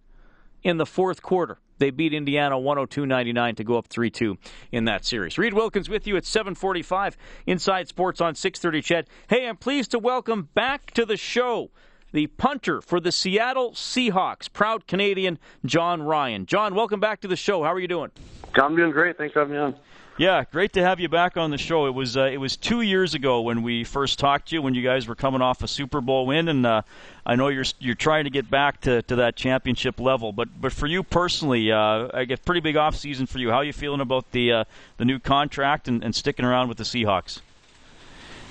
[0.62, 1.58] in the fourth quarter.
[1.78, 4.36] They beat Indiana 102-99 to go up 3-2
[4.72, 5.38] in that series.
[5.38, 9.08] Reid Wilkins with you at 7:45 Inside Sports on 6:30 CHED.
[9.28, 11.70] Hey, I'm pleased to welcome back to the show
[12.12, 16.46] the punter for the Seattle Seahawks, proud Canadian Jon Ryan.
[16.46, 17.64] Jon, welcome back to the show.
[17.64, 18.12] How are you doing?
[18.54, 19.18] I'm doing great.
[19.18, 19.74] Thanks for having me on.
[20.16, 21.86] Yeah, great to have you back on the show.
[21.86, 24.72] It was uh, it was two years ago when we first talked to you when
[24.72, 26.82] you guys were coming off a Super Bowl win, and uh,
[27.26, 30.32] I know you're you're trying to get back to, to that championship level.
[30.32, 33.50] But but for you personally, uh, I guess pretty big off season for you.
[33.50, 34.64] How are you feeling about the uh,
[34.98, 37.40] the new contract and, and sticking around with the Seahawks?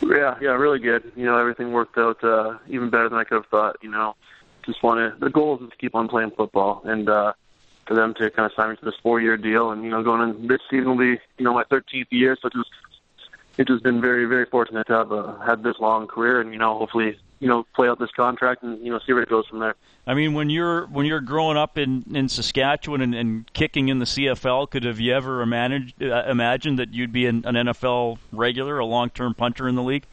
[0.02, 1.14] Yeah, yeah, really good.
[1.16, 3.78] You know, everything worked out uh, even better than I could have thought.
[3.82, 4.18] You know,
[4.66, 5.18] just want to.
[5.18, 7.32] The goal is to keep on playing football, and uh,
[7.86, 10.30] for them to kind of sign me to this four-year deal, and you know, going
[10.30, 12.70] in this season will be you know my 13th year, so it just
[13.58, 16.60] it just been very very fortunate to have uh, had this long career, and you
[16.60, 19.46] know, hopefully you know play out this contract and you know see where it goes
[19.48, 19.76] from there.
[20.08, 24.00] I mean, when you're when you're growing up in in Saskatchewan and, and kicking in
[24.00, 28.18] the CFL, could have you ever managed, uh, imagined that you'd be an, an NFL
[28.32, 30.06] regular, a long-term punter in the league?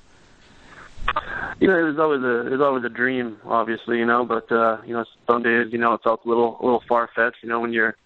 [1.60, 4.24] You know, it was always a it was always a dream, obviously, you know.
[4.24, 7.10] But uh, you know, some days, you know, it felt a little a little far
[7.14, 7.42] fetched.
[7.42, 7.96] You know, when you're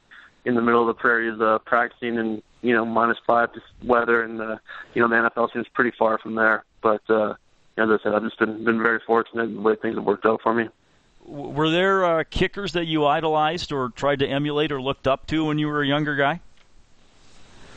[0.45, 4.23] in the middle of the prairies uh, practicing and you know minus five just weather,
[4.23, 4.57] and uh,
[4.95, 6.65] you know the NFL seems pretty far from there.
[6.83, 7.35] But uh,
[7.77, 10.27] as I said, I've just been been very fortunate in the way things have worked
[10.27, 10.69] out for me.
[11.25, 15.47] Were there uh, kickers that you idolized or tried to emulate or looked up to
[15.47, 16.41] when you were a younger guy?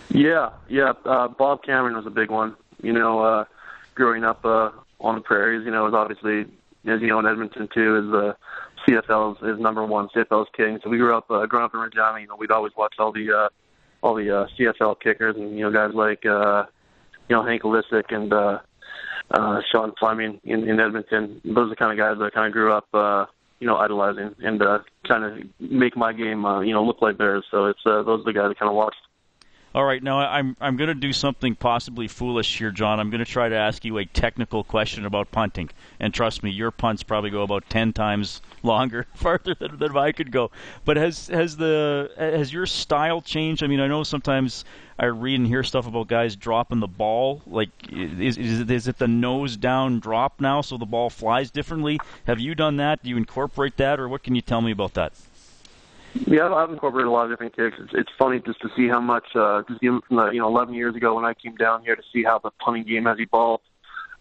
[0.09, 0.93] Yeah, yeah.
[1.05, 2.55] Uh, Bob Cameron was a big one.
[2.81, 3.45] You know, uh,
[3.95, 6.41] growing up uh, on the prairies, you know, was obviously,
[6.85, 8.33] as you know, in Edmonton too, is uh,
[8.87, 10.09] CFL is, is number one.
[10.15, 10.79] CFL is king.
[10.83, 12.17] So we grew up, uh, growing up in Regina.
[12.19, 13.49] You know, we'd always watch all the, uh,
[14.01, 16.63] all the uh, CFL kickers, and you know, guys like, uh,
[17.29, 18.59] you know, Hank Ilesic and uh,
[19.31, 21.41] uh, Sean Fleming in, in Edmonton.
[21.43, 23.25] Those are the kind of guys that I kind of grew up, uh,
[23.59, 27.17] you know, idolizing and uh, kind of make my game, uh, you know, look like
[27.17, 27.45] theirs.
[27.51, 28.97] So it's uh, those are the guys I kind of watched.
[29.77, 32.99] All right, now I'm I'm going to do something possibly foolish here, Jon.
[32.99, 36.49] I'm going to try to ask you a technical question about punting, and trust me,
[36.49, 40.49] your punts probably go about ten times longer, farther than, than I could go.
[40.83, 43.61] But has has the has your style changed?
[43.61, 44.65] I mean, I know sometimes
[44.97, 47.43] I read and hear stuff about guys dropping the ball.
[47.45, 51.51] Like, is is it, is it the nose down drop now, so the ball flies
[51.51, 51.99] differently?
[52.25, 53.03] Have you done that?
[53.03, 55.13] Do you incorporate that, or what can you tell me about that?
[56.25, 57.77] Yeah, I've incorporated a lot of different kicks.
[57.93, 60.73] It's, funny just to see how much, uh, just even from the, you know, 11
[60.73, 63.63] years ago when I came down here to see how the punting game has evolved.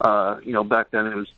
[0.01, 1.29] Uh, you know, back then it was,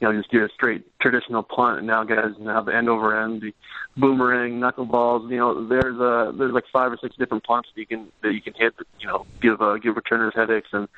[0.00, 3.20] you know, just do a straight traditional punt, and now guys have the end over
[3.20, 3.52] end, the
[3.96, 5.30] boomerang, knuckleballs.
[5.30, 8.32] You know, there's a there's like five or six different punts that you can that
[8.32, 8.76] you can hit.
[8.76, 10.88] That, you know, give uh, give returners headaches and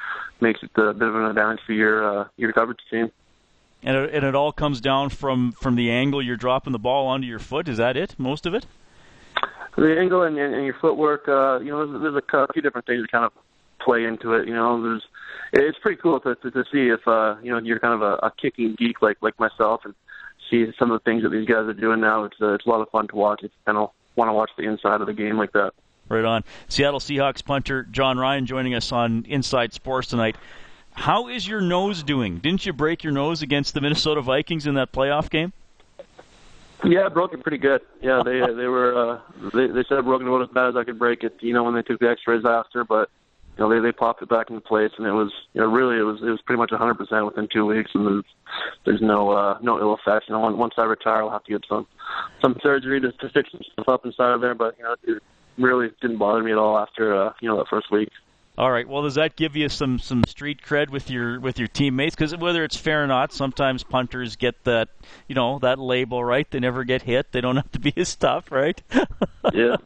[0.40, 3.10] makes it a bit of an advantage for your uh, your coverage team.
[3.82, 7.06] And it, and it all comes down from from the angle you're dropping the ball
[7.06, 7.68] onto your foot.
[7.68, 8.18] Is that it?
[8.18, 8.66] Most of it.
[9.76, 11.28] The angle and, and your footwork.
[11.28, 13.32] Uh, you know, there's, there's a few different things that kind of
[13.80, 14.46] play into it.
[14.46, 15.02] You know, there's
[15.52, 18.26] it's pretty cool to to, to see if uh, you know you're kind of a,
[18.26, 19.94] a kicking geek like like myself and
[20.50, 22.24] see some of the things that these guys are doing now.
[22.24, 23.40] It's uh, it's a lot of fun to watch.
[23.42, 25.72] It's kind of want to watch the inside of the game like that.
[26.08, 26.42] Right on.
[26.68, 30.36] Seattle Seahawks punter Jon Ryan joining us on Inside Sports tonight.
[30.92, 32.38] How is your nose doing?
[32.38, 35.52] Didn't you break your nose against the Minnesota Vikings in that playoff game?
[36.85, 37.81] Yeah, I broke it pretty good.
[38.03, 39.20] Yeah, they they were uh,
[39.55, 41.37] they they said I broke it about as bad as I could break it.
[41.41, 43.11] You know, when they took the X-rays after, but
[43.57, 45.99] you know, they they popped it back into place, and it was you know really
[45.99, 48.24] it was it was pretty much 100 percent within two weeks, and there's
[48.87, 50.26] there's no uh, no ill effects.
[50.28, 51.87] You know, once I retire, I'll have to get some
[52.41, 55.22] some surgery to, to fix some stuff up inside of there, but you know, it
[55.59, 58.09] really didn't bother me at all after uh, you know that first week.
[58.61, 58.86] All right.
[58.86, 62.14] Well, does that give you some some street cred with your with your teammates?
[62.14, 64.90] Because whether it's fair or not, sometimes punters get that
[65.28, 66.46] you know that label right.
[66.50, 67.32] They never get hit.
[67.32, 68.78] They don't have to be as tough, right?
[69.54, 69.76] yeah.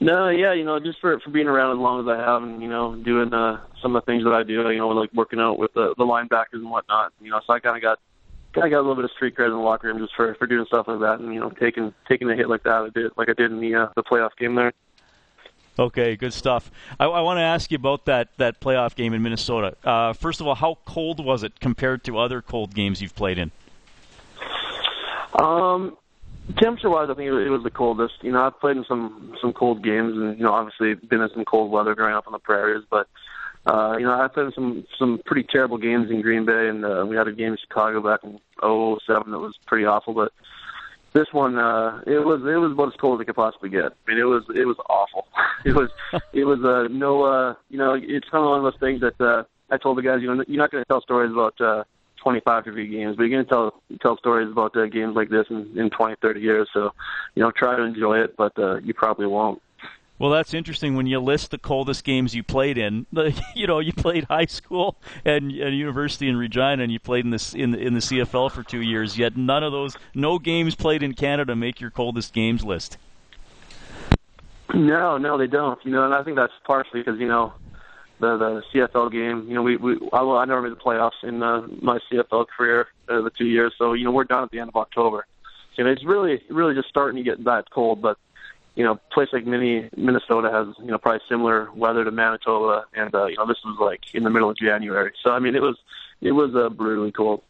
[0.00, 2.62] No, yeah, you know, just for for being around as long as I have, and
[2.62, 5.38] you know, doing uh, some of the things that I do, you know, like working
[5.38, 7.12] out with the the linebackers and whatnot.
[7.20, 7.98] You know, so I kind of got
[8.54, 10.34] kind of got a little bit of street cred in the locker room just for
[10.36, 12.88] for doing stuff like that, and you know, taking taking a hit like that, I
[12.88, 14.72] did like I did in the uh, the playoff game there.
[15.78, 16.70] Okay, good stuff.
[17.00, 19.76] I, I want to ask you about that that playoff game in Minnesota.
[19.82, 23.38] Uh, first of all, how cold was it compared to other cold games you've played
[23.38, 23.50] in?
[25.38, 25.96] Um,
[26.58, 28.14] temperature wise, I think it was the coldest.
[28.22, 31.30] You know, I've played in some some cold games, and you know, obviously been in
[31.30, 32.84] some cold weather growing up on the prairies.
[32.90, 33.08] But
[33.64, 36.84] uh, you know, I've played in some some pretty terrible games in Green Bay, and
[36.84, 40.12] uh, we had a game in Chicago back in '07 that was pretty awful.
[40.12, 40.32] But
[41.12, 43.84] this one, uh, it was it was about as cold as it could possibly get.
[43.84, 45.26] I mean, it was it was awful.
[45.64, 45.90] it was
[46.32, 49.20] it was uh, no, uh, you know, it's kind of one of those things that
[49.20, 51.60] uh, I told the guys, you know, you're not going to tell stories about.
[51.60, 51.84] uh
[52.22, 55.44] 25 degree games, but you're going to tell tell stories about uh, games like this
[55.50, 56.68] in, in 20, 30 years.
[56.72, 56.92] So,
[57.34, 59.60] you know, try to enjoy it, but uh, you probably won't.
[60.22, 63.06] Well, that's interesting when you list the coldest games you played in.
[63.56, 67.32] You know, you played high school and, and university in Regina, and you played in
[67.32, 69.18] this in the, in the CFL for two years.
[69.18, 72.98] Yet none of those, no games played in Canada make your coldest games list.
[74.72, 75.78] No, no, they don't.
[75.84, 77.52] You know, and I think that's partially because you know
[78.20, 79.46] the the CFL game.
[79.48, 82.86] You know, we we I, I never made the playoffs in uh, my CFL career
[83.08, 85.26] uh, the two years, so you know we're done at the end of October.
[85.76, 88.18] So it's really really just starting to get that cold, but
[88.74, 93.14] you know, place like Mini Minnesota has you know probably similar weather to Manitoba, and
[93.14, 95.12] uh, you know this was like in the middle of January.
[95.22, 95.76] So I mean, it was
[96.20, 97.42] it was uh, brutally cold.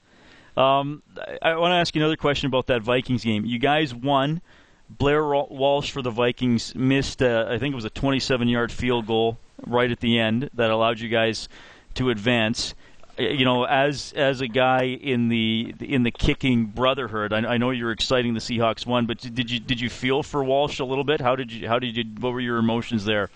[0.56, 1.02] Um,
[1.40, 3.44] I want to ask you another question about that Vikings game.
[3.44, 4.42] You guys won.
[4.90, 9.06] Blair Walsh for the Vikings missed, uh, I think it was a 27 yard field
[9.06, 11.48] goal right at the end that allowed you guys
[11.94, 12.74] to advance.
[13.18, 17.58] Uh, you know, as as a guy in the in the kicking brotherhood, I, I
[17.58, 20.84] know you're exciting the Seahawks won, but did you did you feel for Walsh a
[20.84, 21.20] little bit?
[21.20, 23.30] How did you how did you what were your emotions there?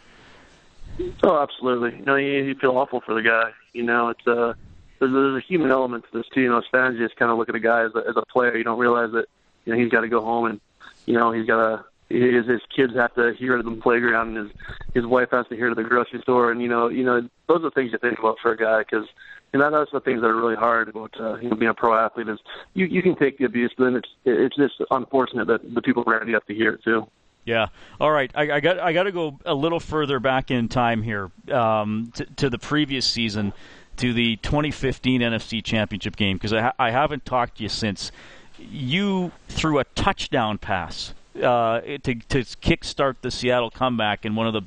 [1.23, 1.99] Oh, absolutely.
[1.99, 3.51] You know, you, you feel awful for the guy.
[3.75, 4.55] You know, it's a uh,
[4.99, 6.41] there's, there's a human element to this too.
[6.41, 8.17] You know, as fans, you just kind of look at a guy as a, as
[8.17, 8.57] a player.
[8.57, 9.27] You don't realize that
[9.67, 10.61] you know he's got to go home and
[11.05, 14.49] you know he's got to his his kids have to hear to the playground, and
[14.49, 14.57] his
[14.95, 17.65] his wife has to hear to the grocery store, and you know, you know, those
[17.65, 19.07] are things you think about for a guy because
[19.53, 21.75] you know that's the things that are really hard about uh, you know being a
[21.75, 22.39] pro athlete is
[22.75, 26.05] you you can take the abuse, but then it's it's just unfortunate that the people
[26.07, 27.07] around you have to hear it too.
[27.47, 27.69] Yeah.
[28.01, 28.31] All right.
[28.35, 32.11] I, I got I got to go a little further back in time here um,
[32.15, 33.53] to, to the previous season,
[33.97, 38.11] to the 2015 NFC Championship game because I, ha- I haven't talked to you since.
[38.59, 44.53] You threw a touchdown pass uh, to to kickstart the Seattle comeback in one of
[44.53, 44.63] the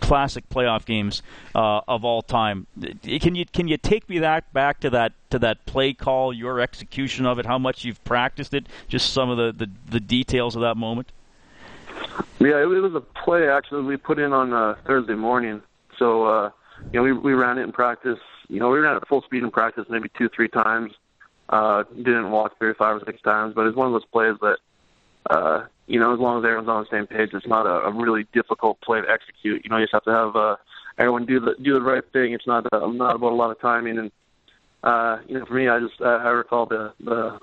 [0.00, 1.22] classic playoff games
[1.54, 2.66] uh, of all time.
[3.02, 6.60] Can you can you take me that back to that to that play call, your
[6.60, 10.56] execution of it, how much you've practiced it, just some of the the, the details
[10.56, 11.12] of that moment?
[12.40, 15.62] Yeah, it, was a play actually we put in on uh, Thursday morning.
[15.98, 16.50] So uh,
[16.92, 18.18] you know we we ran it in practice.
[18.48, 20.92] You know we ran it full speed in practice maybe two three times.
[21.48, 24.58] Uh, didn't walk very five or six times, but it's one of those plays that
[25.28, 27.92] uh, you know, as long as everyone's on the same page, it's not a, a
[27.92, 29.64] really difficult play to execute.
[29.64, 30.56] You know, you just have to have uh,
[30.98, 32.32] everyone do the do the right thing.
[32.32, 33.98] It's not uh, not about a lot of timing.
[33.98, 34.10] And
[34.84, 37.38] uh, you know, for me, I just uh, I recall the the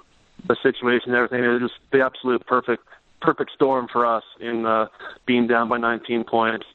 [0.48, 1.44] the situation, and everything.
[1.44, 2.84] It was just the absolute perfect
[3.22, 4.88] perfect storm for us in uh,
[5.26, 6.66] being down by 19 points.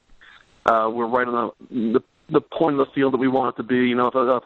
[0.67, 2.01] Uh, we're right on the, the
[2.31, 3.77] the point of the field that we want it to be.
[3.77, 4.43] You know, if, if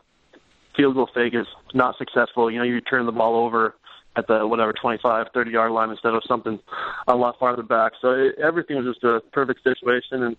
[0.77, 2.51] field goal fake is not successful.
[2.51, 3.75] You know, you return the ball over
[4.19, 6.59] at the whatever 25, 30 yard line instead of something
[7.07, 7.93] a lot farther back.
[8.01, 10.37] So it, everything was just a perfect situation, and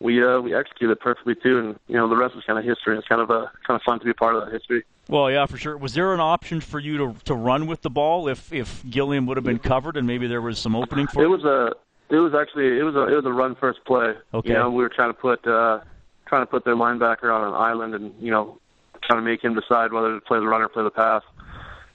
[0.00, 1.58] we uh, we executed perfectly too.
[1.58, 2.96] And you know, the rest is kind of history.
[2.96, 4.84] It's kind of a kind of fun to be a part of that history.
[5.08, 5.76] Well, yeah, for sure.
[5.76, 9.26] Was there an option for you to to run with the ball if if Gilliam
[9.26, 11.28] would have been covered and maybe there was some opening for it?
[11.28, 11.74] Was a
[12.10, 14.14] it was actually it was a it was a run first play.
[14.32, 14.50] Okay.
[14.50, 15.80] You know, we were trying to put uh,
[16.26, 18.58] trying to put their linebacker on an island and you know
[19.02, 21.22] trying to make him decide whether to play the run or play the pass.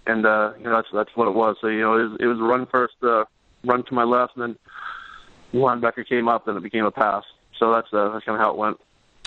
[0.06, 1.56] And uh, you know that's that's what it was.
[1.62, 3.26] So you know it was, it was a run first, uh,
[3.64, 4.58] run to my left, and then
[5.54, 7.24] linebacker came up, and it became a pass.
[7.58, 8.78] So that's uh, that's kind of how it went.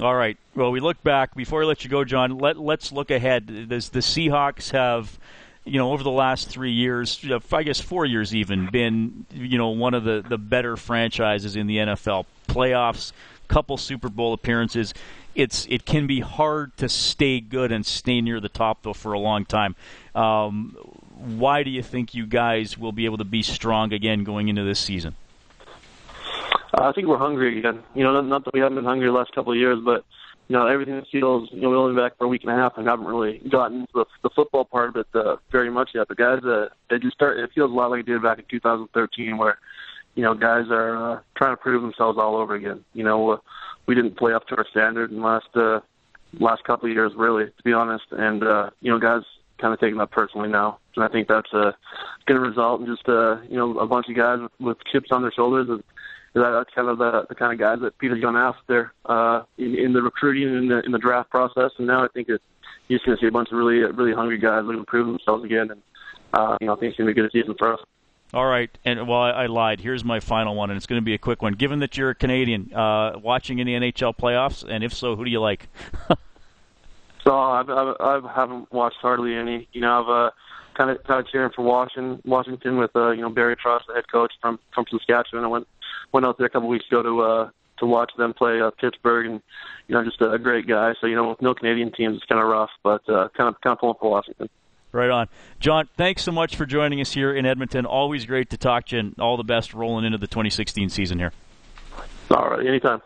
[0.01, 0.37] All right.
[0.55, 2.37] Well, we look back before I let you go, Jon.
[2.39, 3.69] Let Let's look ahead.
[3.71, 5.19] Does the Seahawks have,
[5.65, 9.69] you know, over the last three years, I guess four years even, been, you know,
[9.69, 12.27] one of the the better franchises in the NFL.
[12.47, 13.13] Playoffs,
[13.49, 14.93] couple Super Bowl appearances.
[15.37, 19.13] It's it can be hard to stay good and stay near the top though for
[19.13, 19.77] a long time.
[20.15, 20.77] Um,
[21.17, 24.65] why do you think you guys will be able to be strong again going into
[24.65, 25.15] this season?
[26.75, 27.83] I think we're hungry again.
[27.95, 30.05] You know, not, that we haven't been hungry the last couple of years, but
[30.49, 31.49] you know, everything feels.
[31.53, 33.39] You know, we've only been back for a week and a half and haven't really
[33.51, 36.09] gotten the, the football part of it uh, very much yet.
[36.09, 37.39] But guys, uh, they just start.
[37.39, 39.59] It feels a lot like it did back in 2013, where
[40.17, 42.85] you know guys are uh, trying to prove themselves all over again.
[42.95, 43.37] You know, uh,
[43.87, 45.81] we didn't play up to our standard in last uh,
[46.41, 48.07] last couple of years, really, to be honest.
[48.11, 49.23] And uh, you know, guys
[49.61, 51.73] kind of taking that personally now, and I think that's uh,
[52.27, 55.09] going to result in just uh, you know a bunch of guys with, with chips
[55.13, 55.69] on their shoulders.
[55.69, 55.83] And,
[56.35, 58.59] that's kind of the, the kind of guys that Peter's going to ask
[59.07, 61.71] uh, in, in the recruiting and in the, in the draft process.
[61.79, 62.41] And now I think you're
[62.91, 65.45] just going to see a bunch of really really hungry guys looking to prove themselves
[65.45, 65.71] again.
[65.71, 65.81] And
[66.35, 67.81] uh, you know I think it's going to be a good season for us.
[68.35, 69.81] All right, and well, I, lied.
[69.81, 71.53] Here's my final one, and it's going to be a quick one.
[71.53, 75.31] Given that you're a Canadian, uh, watching any NHL playoffs, and if so, who do
[75.31, 75.69] you like?
[77.25, 79.69] so I've, I've, I haven't watched hardly any.
[79.73, 80.31] You know, I've uh,
[80.77, 83.95] kind of kind of cheering for Washington, Washington with uh, you know Barry Trotz, the
[83.95, 85.45] head coach from from Saskatchewan.
[85.45, 85.69] I went
[86.13, 89.27] went out there a couple weeks ago to uh, to watch them play uh, Pittsburgh,
[89.27, 89.43] and
[89.89, 90.95] you know just a, a great guy.
[91.01, 93.61] So you know with no Canadian teams, it's kind of rough, but uh, kind of
[93.61, 94.49] kind of pulling for Washington.
[94.97, 95.29] Right on.
[95.61, 97.85] Jon, thanks so much for joining us here in Edmonton.
[97.85, 101.19] Always great to talk to you, and all the best rolling into the 2016 season
[101.19, 101.33] here.
[102.31, 103.03] All right, anytime.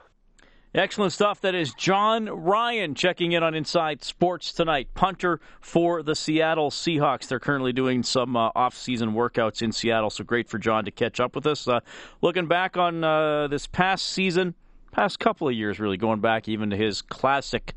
[0.73, 1.41] Excellent stuff.
[1.41, 4.87] That is Jon Ryan checking in on Inside Sports tonight.
[4.95, 7.27] Punter for the Seattle Seahawks.
[7.27, 11.19] They're currently doing some uh, off-season workouts in Seattle, so great for Jon to catch
[11.19, 11.67] up with us.
[11.67, 11.81] Uh,
[12.23, 14.55] looking back on uh, this past season,
[14.93, 17.75] past couple of years, really going back even to his classic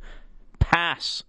[0.59, 1.23] pass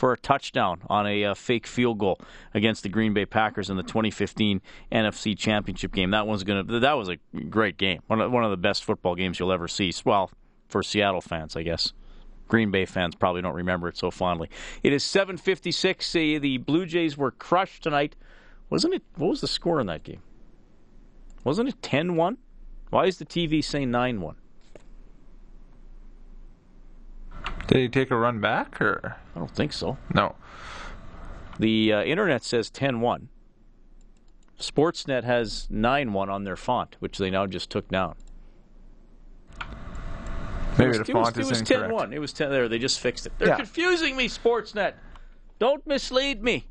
[0.00, 2.18] for a touchdown on a uh, fake field goal
[2.54, 6.12] against the Green Bay Packers in the 2015 NFC Championship game.
[6.12, 6.62] That one's gonna.
[6.80, 7.16] That was a
[7.50, 8.00] great game.
[8.06, 9.92] One of, one of the best football games you'll ever see.
[10.06, 10.30] Well,
[10.68, 11.92] for Seattle fans, I guess.
[12.48, 14.48] Green Bay fans probably don't remember it so fondly.
[14.82, 16.40] It is 7:56.
[16.40, 18.16] The Blue Jays were crushed tonight.
[18.70, 19.02] Wasn't it?
[19.16, 20.22] What was the score in that game?
[21.44, 22.38] Wasn't it 10-1?
[22.88, 24.36] Why is the TV saying 9-1?
[27.66, 29.16] Did he take a run back or?
[29.34, 29.96] I don't think so.
[30.14, 30.34] No.
[31.58, 33.26] The uh, internet says 10-1.
[34.58, 38.14] Sportsnet has 9-1 on their font, which they now just took down.
[40.78, 41.92] Maybe it the was, font it was, is it was incorrect.
[42.10, 42.12] 10-1.
[42.14, 42.68] It was 10 there.
[42.68, 43.32] They just fixed it.
[43.38, 43.56] They're Yeah.
[43.56, 44.94] confusing me, Sportsnet.
[45.58, 46.66] Don't mislead me.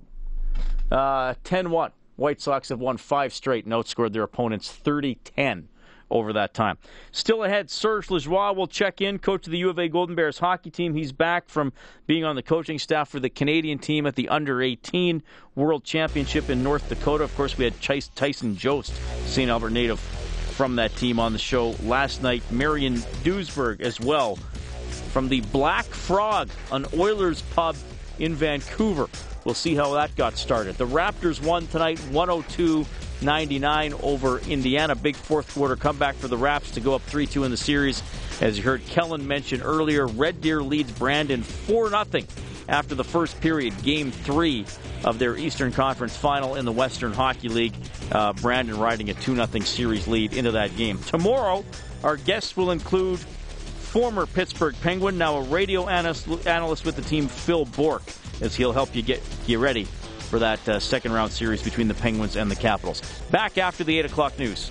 [0.91, 1.91] Uh, 10-1.
[2.15, 5.65] White Sox have won five straight and outscored their opponents 30-10
[6.11, 6.77] over that time.
[7.11, 10.39] Still ahead, Serge Lajoie will check in, coach of the U of A Golden Bears
[10.39, 10.93] hockey team.
[10.93, 11.73] He's back from
[12.07, 15.21] being on the coaching staff for the Canadian team at the Under 18
[15.55, 17.23] World Championship in North Dakota.
[17.23, 18.93] Of course, we had Tyson Jost,
[19.25, 19.49] St.
[19.49, 22.43] Albert native, from that team on the show last night.
[22.51, 24.35] Marion Duesberg as well
[25.09, 27.75] from the Black Frog, an Oilers pub
[28.19, 29.07] in Vancouver.
[29.45, 30.75] We'll see how that got started.
[30.75, 32.85] The Raptors won tonight 102
[33.21, 34.95] 99 over Indiana.
[34.95, 38.01] Big fourth quarter comeback for the Raps to go up 3 2 in the series.
[38.41, 42.05] As you heard Kellen mention earlier, Red Deer leads Brandon 4 0
[42.69, 44.65] after the first period, game three
[45.03, 47.73] of their Eastern Conference final in the Western Hockey League.
[48.11, 50.99] Uh, Brandon riding a 2 0 series lead into that game.
[50.99, 51.65] Tomorrow,
[52.03, 57.27] our guests will include former Pittsburgh Penguin, now a radio analyst, analyst with the team,
[57.27, 59.87] Phil Bourque, as he'll help you get you ready
[60.29, 63.01] for that uh, second round series between the Penguins and the Capitals.
[63.31, 64.69] Back after the 8 o'clock news.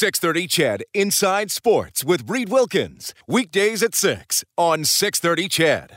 [0.00, 5.88] Six thirty, CHED Inside Sports with Reid Wilkins weekdays at six on six thirty, CHED.